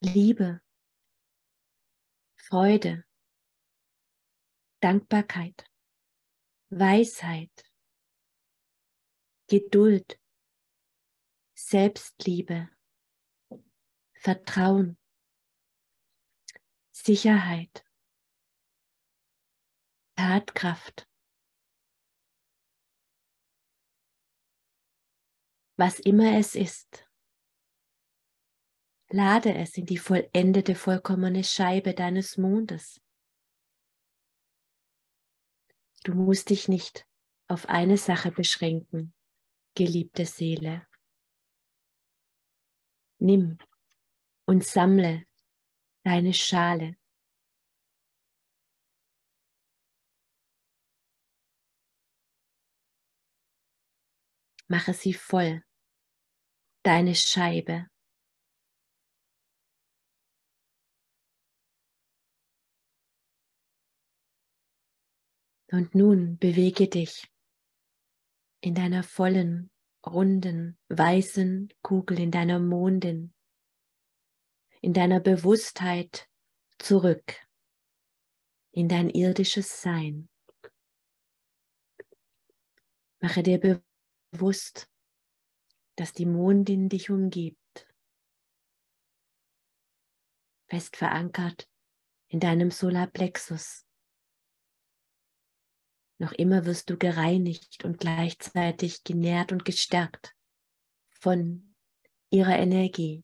[0.00, 0.60] Liebe?
[2.36, 3.04] Freude?
[4.80, 5.64] Dankbarkeit?
[6.70, 7.52] Weisheit?
[9.48, 10.18] Geduld?
[11.54, 12.70] Selbstliebe?
[14.22, 14.96] Vertrauen?
[16.92, 17.84] Sicherheit?
[20.14, 21.08] Tatkraft.
[25.76, 27.04] Was immer es ist,
[29.08, 33.00] lade es in die vollendete, vollkommene Scheibe deines Mondes.
[36.04, 37.08] Du musst dich nicht
[37.48, 39.14] auf eine Sache beschränken,
[39.74, 40.86] geliebte Seele.
[43.18, 43.58] Nimm
[44.46, 45.24] und sammle
[46.04, 46.96] deine Schale
[54.72, 55.62] mache sie voll,
[56.82, 57.86] deine Scheibe.
[65.70, 67.30] Und nun bewege dich
[68.62, 69.70] in deiner vollen,
[70.06, 73.34] runden, weißen Kugel, in deiner Mondin,
[74.82, 76.28] in deiner Bewusstheit
[76.78, 77.36] zurück
[78.72, 80.28] in dein irdisches Sein.
[83.20, 83.60] Mache dir
[84.32, 84.90] bewusst,
[85.96, 87.86] dass die Mondin dich umgibt,
[90.68, 91.68] fest verankert
[92.28, 93.86] in deinem Solarplexus.
[96.18, 100.34] Noch immer wirst du gereinigt und gleichzeitig genährt und gestärkt
[101.10, 101.74] von
[102.30, 103.22] ihrer Energie.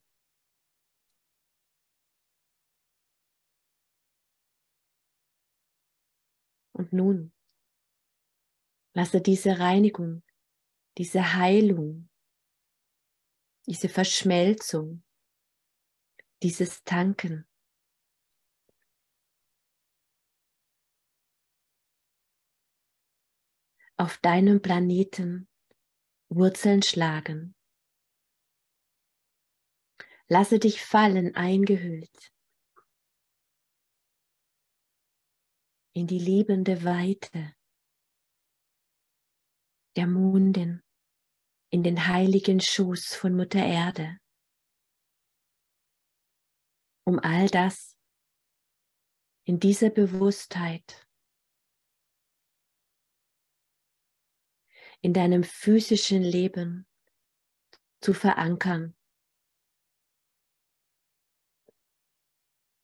[6.78, 7.32] Und nun
[8.94, 10.22] lasse diese Reinigung
[10.98, 12.08] diese Heilung,
[13.66, 15.04] diese Verschmelzung,
[16.42, 17.44] dieses Tanken.
[24.00, 25.48] auf deinem Planeten
[26.28, 27.56] Wurzeln schlagen.
[30.28, 32.32] Lasse dich fallen eingehüllt
[35.98, 37.56] in die liebende Weite
[39.96, 40.80] der Mondin
[41.70, 44.20] in den heiligen Schoß von Mutter Erde,
[47.04, 47.98] um all das
[49.42, 51.04] in dieser Bewusstheit
[55.00, 56.86] in deinem physischen Leben
[58.00, 58.96] zu verankern,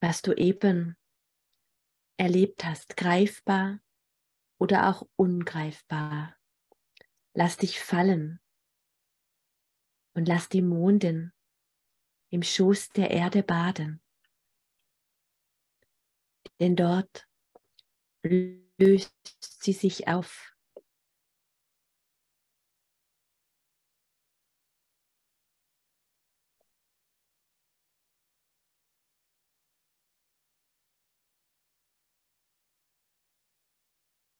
[0.00, 0.96] was du eben
[2.16, 3.80] erlebt hast, greifbar
[4.58, 6.36] oder auch ungreifbar.
[7.34, 8.40] Lass dich fallen
[10.14, 11.32] und lass die Mondin
[12.30, 14.02] im Schoß der Erde baden.
[16.60, 17.28] Denn dort
[18.22, 20.53] löst sie sich auf.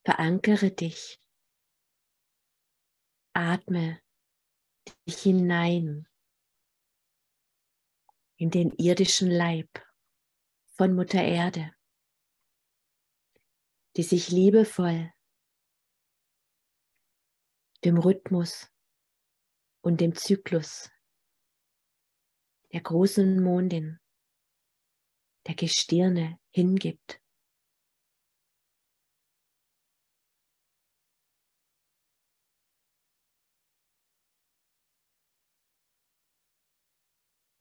[0.05, 1.19] Verankere dich.
[3.33, 4.01] Atme
[5.07, 6.07] dich hinein
[8.37, 9.69] in den irdischen Leib
[10.77, 11.75] von Mutter Erde,
[13.97, 15.13] die sich liebevoll
[17.85, 18.71] dem Rhythmus
[19.83, 20.91] und dem Zyklus
[22.73, 24.01] der großen Mondin,
[25.47, 27.24] der Gestirne hingibt.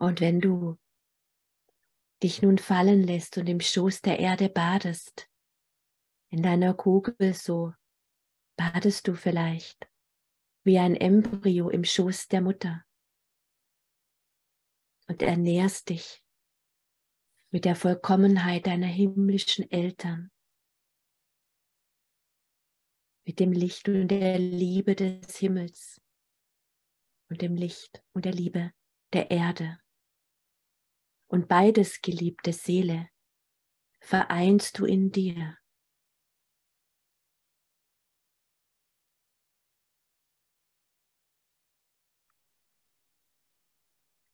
[0.03, 0.77] Und wenn du
[2.21, 5.29] dich nun fallen lässt und im Schoß der Erde badest,
[6.29, 7.73] in deiner Kugel so,
[8.57, 9.89] badest du vielleicht
[10.65, 12.83] wie ein Embryo im Schoß der Mutter
[15.07, 16.21] und ernährst dich
[17.51, 20.29] mit der Vollkommenheit deiner himmlischen Eltern.
[23.25, 26.01] mit dem Licht und der Liebe des Himmels
[27.29, 28.73] und dem Licht und der Liebe
[29.13, 29.79] der Erde.
[31.33, 33.09] Und beides, geliebte Seele,
[34.01, 35.57] vereinst du in dir.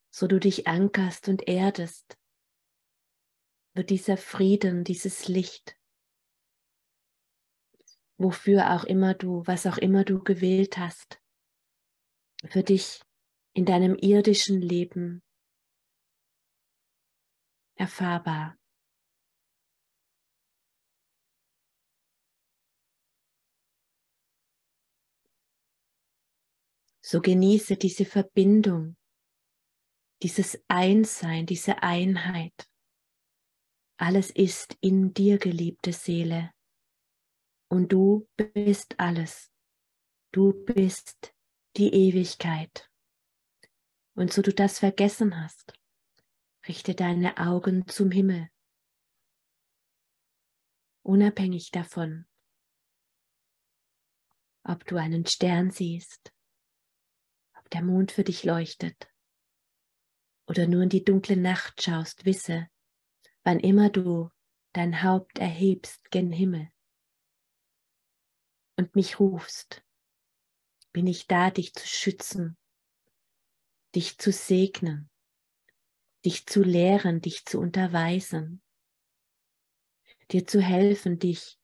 [0.10, 2.18] So du dich ankerst und erdest,
[3.76, 5.80] wird dieser Frieden, dieses Licht,
[8.18, 11.22] wofür auch immer du, was auch immer du gewählt hast,
[12.44, 13.02] für dich
[13.54, 15.24] in deinem irdischen Leben
[17.80, 18.58] erfahrbar.
[27.02, 28.96] So genieße diese Verbindung,
[30.22, 32.70] dieses Einssein, diese Einheit.
[33.98, 36.52] Alles ist in dir, geliebte Seele.
[37.72, 39.52] Und du bist alles.
[40.32, 41.34] Du bist
[41.78, 42.92] die Ewigkeit.
[44.16, 45.79] Und so du das vergessen hast,
[46.70, 48.48] richte deine Augen zum Himmel,
[51.02, 52.28] unabhängig davon,
[54.64, 56.32] ob du einen Stern siehst,
[57.58, 59.12] ob der Mond für dich leuchtet
[60.48, 62.70] oder nur in die dunkle Nacht schaust, wisse,
[63.42, 64.30] wann immer du
[64.72, 66.72] dein Haupt erhebst gen Himmel
[68.78, 69.84] und mich rufst,
[70.94, 72.60] bin ich da, dich zu schützen,
[73.96, 75.09] dich zu segnen,
[76.26, 78.62] dich zu lehren, dich zu unterweisen,
[80.32, 81.60] dir zu helfen, dich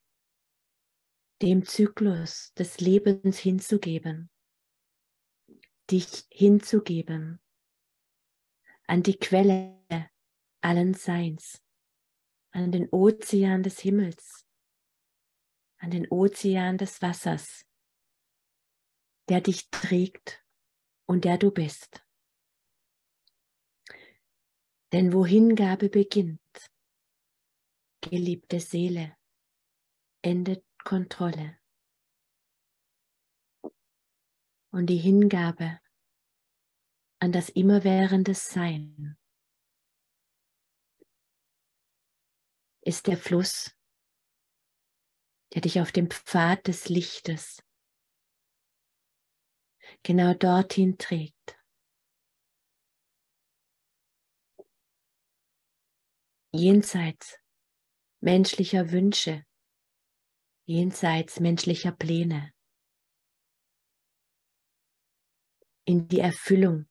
[1.41, 4.30] dem Zyklus des Lebens hinzugeben,
[5.91, 7.41] dich hinzugeben
[8.88, 9.84] an die Quelle
[10.62, 11.62] allen Seins,
[12.51, 14.45] an den Ozean des Himmels,
[15.78, 17.66] an den Ozean des Wassers,
[19.30, 20.43] der dich trägt
[21.08, 22.05] und der du bist.
[24.92, 26.72] Denn wo Hingabe beginnt,
[28.02, 29.18] geliebte Seele,
[30.22, 31.58] endet Kontrolle.
[34.72, 35.80] Und die Hingabe
[37.20, 39.18] an das immerwährende Sein
[42.82, 43.76] ist der Fluss,
[45.54, 47.64] der dich auf dem Pfad des Lichtes
[50.04, 51.58] genau dorthin trägt.
[56.58, 57.38] Jenseits
[58.22, 59.45] menschlicher Wünsche,
[60.66, 62.53] jenseits menschlicher Pläne,
[65.84, 66.88] in die Erfüllung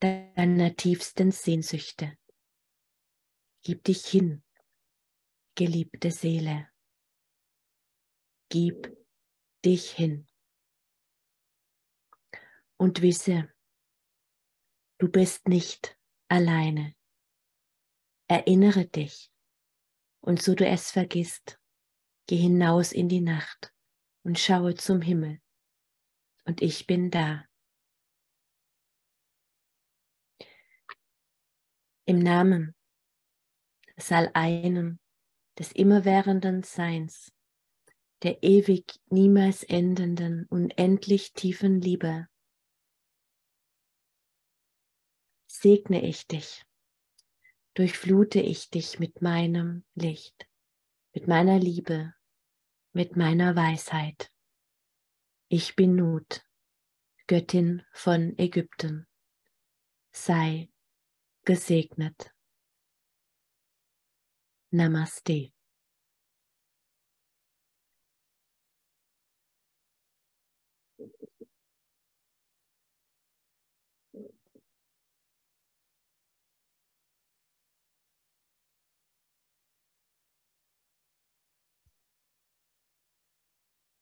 [0.00, 2.18] deiner tiefsten Sehnsüchte.
[3.62, 4.42] Gib dich hin,
[5.54, 6.68] geliebte Seele.
[8.48, 8.96] Gib
[9.64, 10.26] dich hin.
[12.76, 13.54] Und wisse,
[14.98, 15.96] du bist nicht
[16.28, 16.96] alleine.
[18.30, 19.28] Erinnere dich.
[20.20, 21.58] Und so du es vergisst,
[22.28, 23.74] geh hinaus in die Nacht
[24.22, 25.40] und schaue zum Himmel.
[26.44, 27.44] Und ich bin da.
[32.04, 32.76] Im Namen
[33.96, 35.00] des Alleinen,
[35.58, 37.32] des immerwährenden Seins,
[38.22, 42.28] der ewig niemals endenden, unendlich tiefen Liebe,
[45.48, 46.64] segne ich dich,
[47.80, 50.46] durchflute ich dich mit meinem Licht,
[51.14, 52.12] mit meiner Liebe,
[52.92, 54.30] mit meiner Weisheit.
[55.48, 56.44] Ich bin Nut,
[57.26, 59.06] Göttin von Ägypten.
[60.12, 60.68] Sei
[61.46, 62.34] gesegnet.
[64.70, 65.50] Namaste.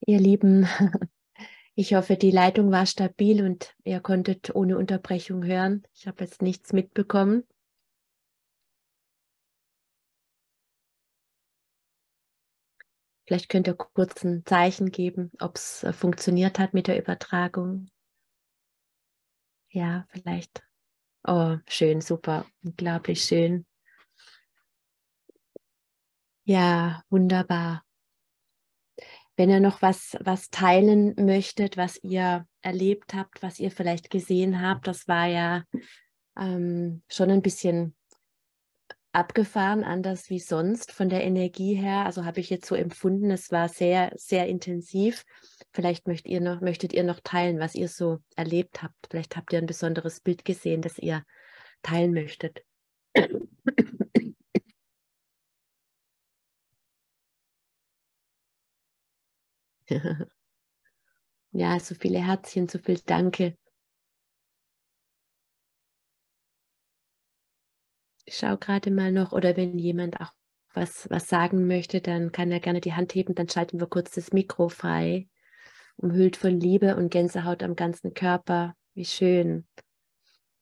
[0.09, 0.67] Ihr Lieben,
[1.75, 5.87] ich hoffe, die Leitung war stabil und ihr konntet ohne Unterbrechung hören.
[5.93, 7.47] Ich habe jetzt nichts mitbekommen.
[13.27, 17.91] Vielleicht könnt ihr kurz ein Zeichen geben, ob es äh, funktioniert hat mit der Übertragung.
[19.69, 20.63] Ja, vielleicht.
[21.25, 23.67] Oh, schön, super, unglaublich schön.
[26.45, 27.85] Ja, wunderbar.
[29.39, 34.61] Wenn ihr noch was, was teilen möchtet, was ihr erlebt habt, was ihr vielleicht gesehen
[34.61, 35.63] habt, das war ja
[36.37, 37.95] ähm, schon ein bisschen
[39.13, 42.05] abgefahren, anders wie sonst von der Energie her.
[42.05, 45.25] Also habe ich jetzt so empfunden, es war sehr, sehr intensiv.
[45.73, 48.97] Vielleicht möchtet ihr noch, möchtet ihr noch teilen, was ihr so erlebt habt.
[49.09, 51.23] Vielleicht habt ihr ein besonderes Bild gesehen, das ihr
[51.83, 52.65] teilen möchtet.
[61.53, 63.55] ja, so viele Herzchen, so viel Danke.
[68.27, 70.33] Ich schaue gerade mal noch, oder wenn jemand auch
[70.75, 74.11] was, was sagen möchte, dann kann er gerne die Hand heben, dann schalten wir kurz
[74.13, 75.29] das Mikro frei.
[75.97, 78.75] Umhüllt von Liebe und Gänsehaut am ganzen Körper.
[78.95, 79.67] Wie schön.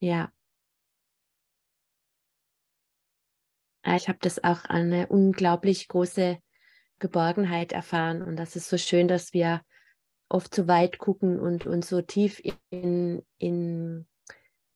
[0.01, 0.33] Ja.
[3.85, 6.39] Ah, ich habe das auch eine unglaublich große
[6.99, 8.22] Geborgenheit erfahren.
[8.22, 9.62] Und das ist so schön, dass wir
[10.28, 14.07] oft so weit gucken und uns so tief in, in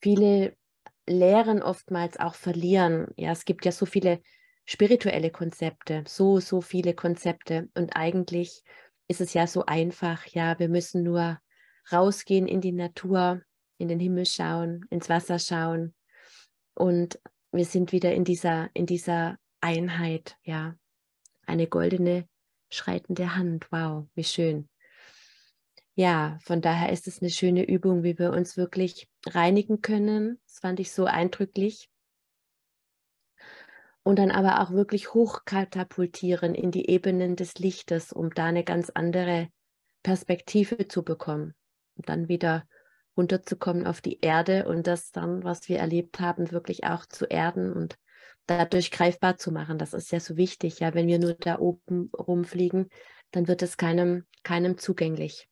[0.01, 0.55] viele
[1.07, 3.09] Lehren oftmals auch verlieren.
[3.17, 4.21] Ja, es gibt ja so viele
[4.65, 7.69] spirituelle Konzepte, so, so viele Konzepte.
[7.75, 8.63] Und eigentlich
[9.09, 10.27] ist es ja so einfach.
[10.27, 11.39] Ja, wir müssen nur
[11.91, 13.43] rausgehen in die Natur,
[13.79, 15.95] in den Himmel schauen, ins Wasser schauen.
[16.75, 17.19] Und
[17.51, 20.77] wir sind wieder in dieser, in dieser Einheit, ja.
[21.51, 22.29] Eine goldene
[22.71, 23.67] schreitende Hand.
[23.73, 24.69] Wow, wie schön.
[25.97, 30.41] Ja, von daher ist es eine schöne Übung, wie wir uns wirklich reinigen können.
[30.47, 31.91] Das fand ich so eindrücklich.
[34.05, 38.89] Und dann aber auch wirklich hochkatapultieren in die Ebenen des Lichtes, um da eine ganz
[38.95, 39.49] andere
[40.05, 41.57] Perspektive zu bekommen.
[41.97, 42.65] Und dann wieder
[43.17, 47.73] runterzukommen auf die Erde und das dann, was wir erlebt haben, wirklich auch zu erden
[47.73, 47.99] und
[48.51, 49.79] dadurch greifbar zu machen.
[49.79, 50.81] Das ist ja so wichtig.
[50.81, 52.89] Ja, wenn wir nur da oben rumfliegen,
[53.31, 55.49] dann wird es keinem, keinem zugänglich.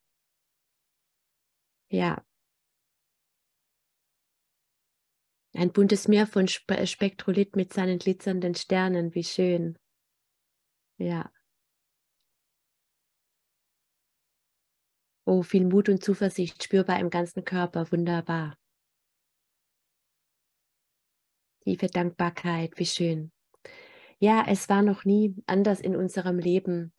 [1.91, 2.25] Ja.
[5.55, 9.79] Ein buntes Meer von Spe Spektrolit mit seinen glitzernden Sternen, wie schön.
[10.99, 11.31] Ja.
[15.25, 18.58] Oh, viel Mut und Zuversicht spürbar im ganzen Körper, wunderbar.
[21.69, 23.31] Tiefe Dankbarkeit, wie schön.
[24.19, 26.95] Ja, es war noch nie anders in unserem Leben.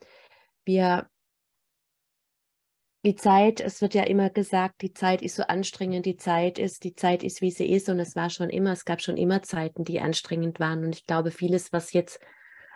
[0.64, 1.10] Wir,
[3.04, 6.84] die Zeit, es wird ja immer gesagt, die Zeit ist so anstrengend, die Zeit ist,
[6.84, 7.90] die Zeit ist, wie sie ist.
[7.90, 10.86] Und es war schon immer, es gab schon immer Zeiten, die anstrengend waren.
[10.86, 12.20] Und ich glaube, vieles, was jetzt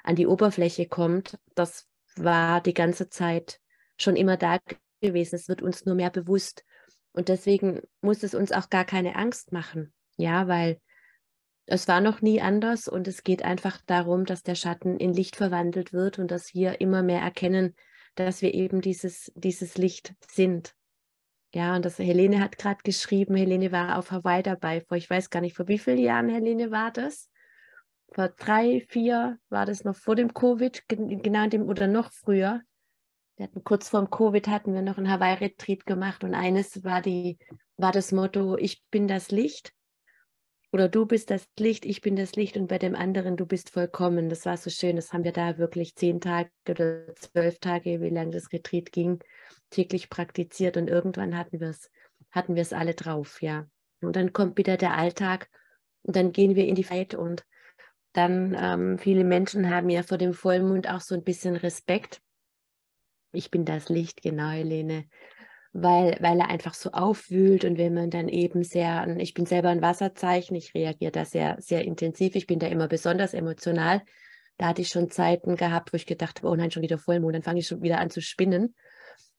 [0.04, 3.60] an die Oberfläche kommt, das war die ganze Zeit
[3.98, 4.58] schon immer da
[5.00, 5.36] gewesen.
[5.36, 6.66] Es wird uns nur mehr bewusst.
[7.12, 9.94] Und deswegen muss es uns auch gar keine Angst machen.
[10.18, 10.80] Ja, weil
[11.66, 15.36] es war noch nie anders und es geht einfach darum, dass der Schatten in Licht
[15.36, 17.76] verwandelt wird und dass wir immer mehr erkennen,
[18.16, 20.76] dass wir eben dieses, dieses Licht sind.
[21.54, 25.30] Ja, und das Helene hat gerade geschrieben, Helene war auf Hawaii dabei, vor ich weiß
[25.30, 27.30] gar nicht, vor wie vielen Jahren, Helene, war das?
[28.12, 32.62] Vor drei, vier, war das noch vor dem Covid, genau dem oder noch früher?
[33.36, 37.02] Wir hatten kurz vor dem Covid hatten wir noch ein Hawaii-Retreat gemacht und eines war
[37.02, 37.38] die,
[37.78, 39.74] war das Motto, ich bin das Licht
[40.74, 43.70] oder du bist das Licht, ich bin das Licht und bei dem anderen, du bist
[43.70, 44.28] vollkommen.
[44.28, 44.96] Das war so schön.
[44.96, 49.20] Das haben wir da wirklich zehn Tage oder zwölf Tage, wie lange das Retreat ging,
[49.70, 51.92] täglich praktiziert und irgendwann hatten wir es,
[52.32, 53.68] hatten wir es alle drauf, ja.
[54.02, 55.50] Und dann kommt wieder der Alltag
[56.02, 57.46] und dann gehen wir in die Zeit und
[58.12, 62.22] dann ähm, viele Menschen haben ja vor dem Vollmond auch so ein bisschen Respekt
[63.34, 65.06] ich bin das Licht, genau, Helene.
[65.76, 69.70] Weil, weil er einfach so aufwühlt und wenn man dann eben sehr, ich bin selber
[69.70, 74.04] ein Wasserzeichen, ich reagiere da sehr, sehr intensiv, ich bin da immer besonders emotional.
[74.58, 77.34] Da hatte ich schon Zeiten gehabt, wo ich gedacht habe, oh nein, schon wieder Vollmond,
[77.34, 78.76] dann fange ich schon wieder an zu spinnen.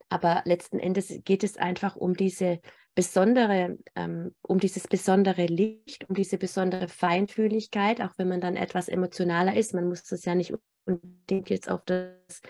[0.09, 2.61] Aber letzten Endes geht es einfach um diese
[2.95, 8.89] besondere, ähm, um dieses besondere Licht, um diese besondere Feinfühligkeit, auch wenn man dann etwas
[8.89, 9.75] emotionaler ist.
[9.75, 10.53] Man muss das ja nicht
[10.85, 12.43] unbedingt jetzt auf das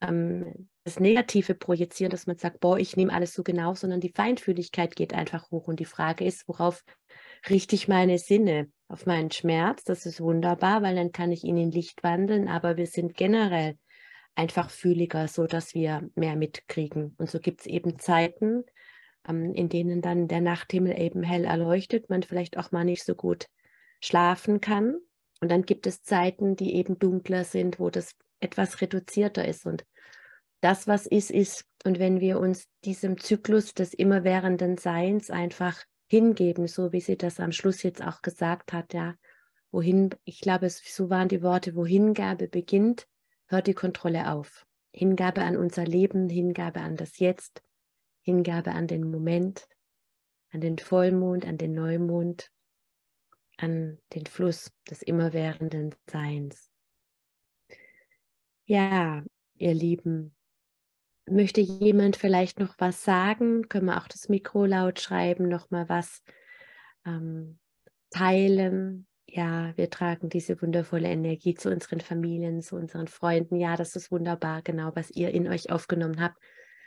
[0.00, 4.12] ähm, das Negative projizieren, dass man sagt, boah, ich nehme alles so genau, sondern die
[4.14, 5.68] Feinfühligkeit geht einfach hoch.
[5.68, 6.84] Und die Frage ist, worauf
[7.48, 8.70] richte ich meine Sinne?
[8.88, 12.76] Auf meinen Schmerz, das ist wunderbar, weil dann kann ich ihn in Licht wandeln, aber
[12.76, 13.78] wir sind generell
[14.34, 17.14] einfach fühliger, so dass wir mehr mitkriegen.
[17.18, 18.64] Und so gibt es eben Zeiten,
[19.28, 23.14] ähm, in denen dann der Nachthimmel eben hell erleuchtet, man vielleicht auch mal nicht so
[23.14, 23.46] gut
[24.00, 24.96] schlafen kann.
[25.40, 29.66] Und dann gibt es Zeiten, die eben dunkler sind, wo das etwas reduzierter ist.
[29.66, 29.84] Und
[30.62, 31.66] das, was ist, ist.
[31.84, 37.40] Und wenn wir uns diesem Zyklus des immerwährenden Seins einfach hingeben, so wie sie das
[37.40, 39.14] am Schluss jetzt auch gesagt hat, ja,
[39.70, 43.06] wohin, ich glaube, so waren die Worte, wo Hingabe beginnt,
[43.46, 44.66] hört die Kontrolle auf.
[44.92, 47.62] Hingabe an unser Leben, Hingabe an das Jetzt,
[48.22, 49.68] Hingabe an den Moment,
[50.50, 52.50] an den Vollmond, an den Neumond.
[53.58, 56.70] an den Fluss des immerwährenden Seins.
[58.64, 59.24] Ja,
[59.56, 60.34] ihr Lieben,
[61.32, 63.68] möchte jemand vielleicht noch was sagen?
[63.68, 66.22] Können wir auch das Mikro laut schreiben, noch mal was
[67.06, 67.58] ähm,
[68.10, 69.06] teilen?
[69.26, 73.56] Ja, wir tragen diese wundervolle Energie zu unseren Familien, zu unseren Freunden.
[73.56, 76.36] Ja, das ist wunderbar, genau, was ihr in euch aufgenommen habt.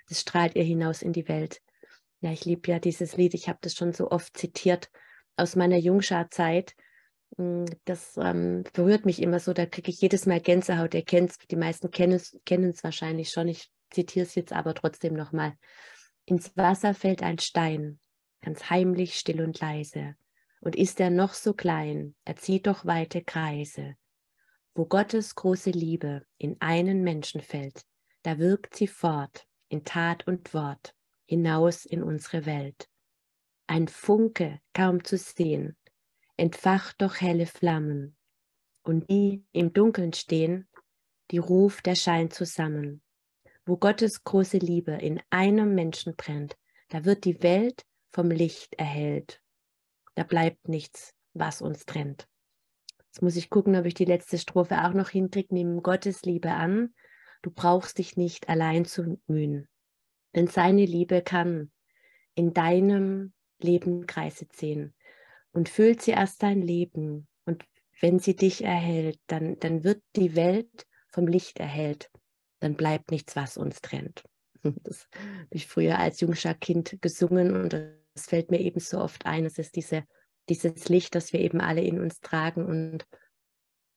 [0.07, 1.61] Das strahlt ihr hinaus in die Welt.
[2.21, 3.33] Ja, ich liebe ja dieses Lied.
[3.33, 4.89] Ich habe das schon so oft zitiert
[5.37, 6.75] aus meiner Jungschar-Zeit.
[7.37, 10.93] Hm, das ähm, berührt mich immer so, da kriege ich jedes Mal Gänsehaut.
[10.93, 12.19] Ihr kennt es, die meisten kennen
[12.69, 13.47] es wahrscheinlich schon.
[13.47, 15.57] Ich zitiere es jetzt aber trotzdem nochmal.
[16.25, 17.99] Ins Wasser fällt ein Stein,
[18.41, 20.15] ganz heimlich, still und leise.
[20.59, 23.95] Und ist er noch so klein, er zieht doch weite Kreise.
[24.73, 27.83] Wo Gottes große Liebe in einen Menschen fällt,
[28.23, 32.89] da wirkt sie fort in Tat und Wort hinaus in unsere Welt.
[33.67, 35.77] Ein Funke kaum zu sehen,
[36.37, 38.15] entfacht doch helle Flammen,
[38.83, 40.67] und die im Dunkeln stehen,
[41.31, 43.01] die ruft der Schein zusammen.
[43.65, 46.55] Wo Gottes große Liebe in einem Menschen brennt,
[46.89, 49.41] da wird die Welt vom Licht erhellt.
[50.13, 52.27] Da bleibt nichts, was uns trennt.
[53.07, 55.53] Jetzt muss ich gucken, ob ich die letzte Strophe auch noch hinkriege.
[55.53, 56.93] Nimm Gottes Liebe an.
[57.41, 59.67] Du brauchst dich nicht allein zu mühen.
[60.35, 61.71] Denn seine Liebe kann
[62.35, 64.93] in deinem Leben Kreise ziehen
[65.53, 67.27] und füllt sie erst dein Leben.
[67.45, 67.65] Und
[67.99, 72.11] wenn sie dich erhält, dann, dann wird die Welt vom Licht erhellt.
[72.59, 74.23] Dann bleibt nichts, was uns trennt.
[74.83, 79.27] Das habe ich früher als jungscher Kind gesungen und das fällt mir eben so oft
[79.27, 79.45] ein.
[79.45, 80.05] Es ist diese,
[80.49, 83.05] dieses Licht, das wir eben alle in uns tragen und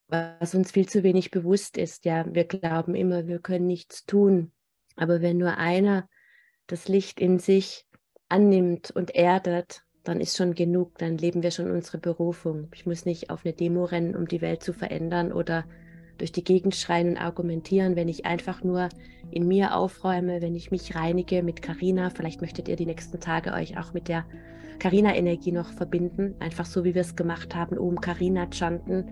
[0.09, 2.05] was uns viel zu wenig bewusst ist.
[2.05, 4.53] Ja, wir glauben immer, wir können nichts tun.
[4.97, 6.09] Aber wenn nur einer
[6.67, 7.87] das Licht in sich
[8.29, 12.69] annimmt und erdet, dann ist schon genug, dann leben wir schon unsere Berufung.
[12.75, 15.67] Ich muss nicht auf eine Demo rennen, um die Welt zu verändern oder
[16.19, 18.89] durch die Gegend schreien und argumentieren, wenn ich einfach nur
[19.31, 22.11] in mir aufräume, wenn ich mich reinige mit Karina.
[22.11, 24.25] Vielleicht möchtet ihr die nächsten Tage euch auch mit der
[24.79, 29.05] Karina-Energie noch verbinden, einfach so wie wir es gemacht haben, um Karina chanten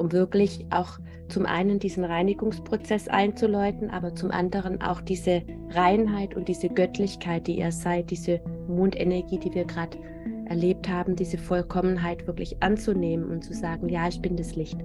[0.00, 0.98] um wirklich auch
[1.28, 7.58] zum einen diesen Reinigungsprozess einzuläuten, aber zum anderen auch diese Reinheit und diese Göttlichkeit, die
[7.58, 9.98] ihr seid, diese Mondenergie, die wir gerade
[10.46, 14.78] erlebt haben, diese Vollkommenheit wirklich anzunehmen und zu sagen, ja, ich bin das Licht.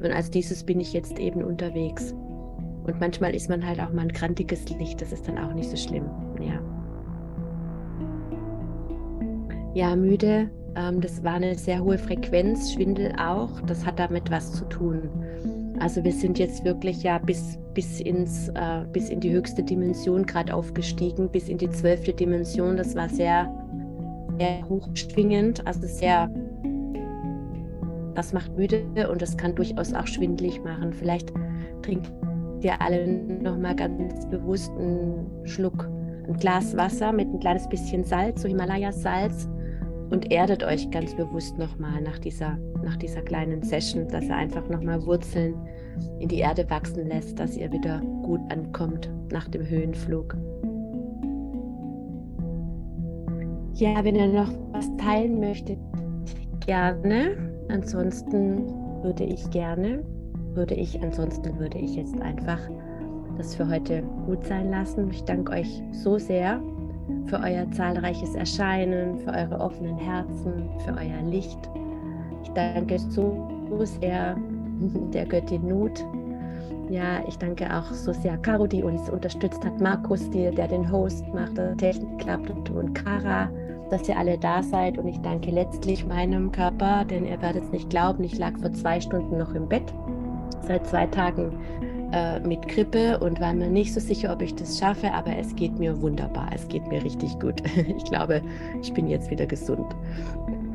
[0.00, 2.12] Und als dieses bin ich jetzt eben unterwegs.
[2.84, 5.70] Und manchmal ist man halt auch mal ein grantiges Licht, das ist dann auch nicht
[5.70, 6.04] so schlimm.
[6.40, 6.60] Ja.
[9.74, 13.60] Ja, müde ähm, das war eine sehr hohe Frequenz, Schwindel auch.
[13.62, 15.08] Das hat damit was zu tun.
[15.80, 20.24] Also wir sind jetzt wirklich ja bis, bis, ins, äh, bis in die höchste Dimension
[20.24, 22.76] gerade aufgestiegen, bis in die zwölfte Dimension.
[22.76, 23.50] Das war sehr,
[24.38, 26.30] sehr hochschwingend, also sehr,
[28.16, 30.92] das macht müde und das kann durchaus auch schwindlig machen.
[30.92, 31.32] Vielleicht
[31.82, 32.10] trinkt
[32.62, 35.88] ihr alle nochmal ganz bewusst einen Schluck,
[36.26, 39.48] ein Glas Wasser mit ein kleines bisschen Salz, so Himalaya-Salz
[40.10, 44.68] und erdet euch ganz bewusst nochmal nach dieser, nach dieser kleinen Session, dass ihr einfach
[44.68, 45.54] nochmal Wurzeln
[46.18, 50.36] in die Erde wachsen lässt, dass ihr wieder gut ankommt nach dem Höhenflug.
[53.74, 55.78] Ja, wenn ihr noch was teilen möchtet,
[56.64, 57.55] gerne.
[57.68, 58.66] Ansonsten
[59.02, 60.04] würde ich gerne,
[60.54, 62.58] würde ich, ansonsten würde ich jetzt einfach
[63.36, 65.10] das für heute gut sein lassen.
[65.10, 66.60] Ich danke euch so sehr
[67.26, 71.58] für euer zahlreiches Erscheinen, für eure offenen Herzen, für euer Licht.
[72.42, 73.48] Ich danke so
[74.00, 74.36] sehr
[75.12, 76.04] der Göttin Nut.
[76.88, 80.90] Ja, ich danke auch so sehr Caro, die uns unterstützt hat, Markus, die, der den
[80.90, 83.50] Host macht, der Technik klappt und, und Kara,
[83.90, 84.98] dass ihr alle da seid.
[84.98, 88.72] Und ich danke letztlich meinem Körper, denn ihr werdet es nicht glauben, ich lag vor
[88.72, 89.92] zwei Stunden noch im Bett.
[90.62, 91.52] Seit zwei Tagen
[92.12, 95.54] äh, mit Grippe und war mir nicht so sicher, ob ich das schaffe, aber es
[95.56, 96.50] geht mir wunderbar.
[96.54, 97.62] Es geht mir richtig gut.
[97.96, 98.42] Ich glaube,
[98.82, 99.94] ich bin jetzt wieder gesund.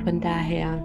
[0.03, 0.83] Von daher,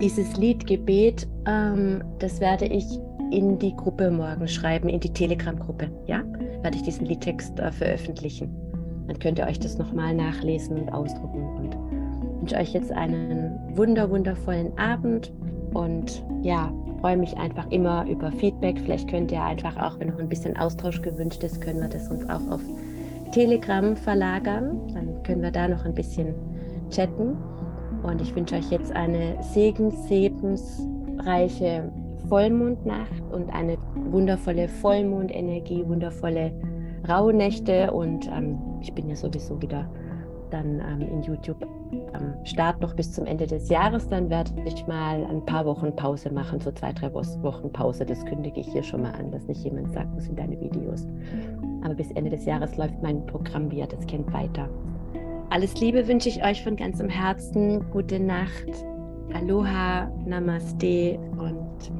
[0.00, 2.84] dieses Liedgebet, ähm, das werde ich
[3.30, 5.90] in die Gruppe morgen schreiben, in die Telegram-Gruppe.
[6.06, 6.22] Ja,
[6.62, 8.65] werde ich diesen Liedtext äh, veröffentlichen.
[9.06, 11.44] Dann könnt ihr euch das nochmal nachlesen und ausdrucken.
[11.56, 11.76] Und
[12.40, 15.32] wünsche euch jetzt einen wunder, wundervollen Abend
[15.74, 18.80] und ja, freue mich einfach immer über Feedback.
[18.80, 22.10] Vielleicht könnt ihr einfach auch, wenn noch ein bisschen Austausch gewünscht ist, können wir das
[22.10, 22.62] uns auch auf
[23.32, 24.80] Telegram verlagern.
[24.94, 26.34] Dann können wir da noch ein bisschen
[26.90, 27.36] chatten.
[28.02, 31.90] Und ich wünsche euch jetzt eine segensebensreiche
[32.28, 33.78] Vollmondnacht und eine
[34.10, 36.52] wundervolle Vollmondenergie, wundervolle
[37.08, 37.90] Rauhnächte.
[37.92, 39.88] Und ähm, ich bin ja sowieso wieder
[40.50, 41.66] dann ähm, in YouTube
[42.12, 44.08] am Start noch bis zum Ende des Jahres.
[44.08, 48.04] Dann werde ich mal ein paar Wochen Pause machen, so zwei, drei Wochen Pause.
[48.04, 51.06] Das kündige ich hier schon mal an, dass nicht jemand sagt, wo sind deine Videos.
[51.82, 54.68] Aber bis Ende des Jahres läuft mein Programm, wie ihr das kennt, weiter.
[55.50, 57.84] Alles Liebe wünsche ich euch von ganzem Herzen.
[57.90, 58.84] Gute Nacht.
[59.32, 61.92] Aloha, Namaste und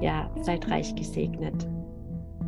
[0.00, 1.66] ja, seid reich gesegnet.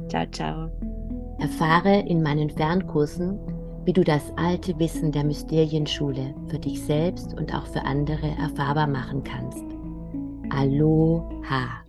[0.08, 0.93] Ciao, ciao.
[1.38, 3.38] Erfahre in meinen Fernkursen,
[3.84, 8.86] wie du das alte Wissen der Mysterienschule für dich selbst und auch für andere erfahrbar
[8.86, 9.64] machen kannst.
[10.50, 11.83] Aloha.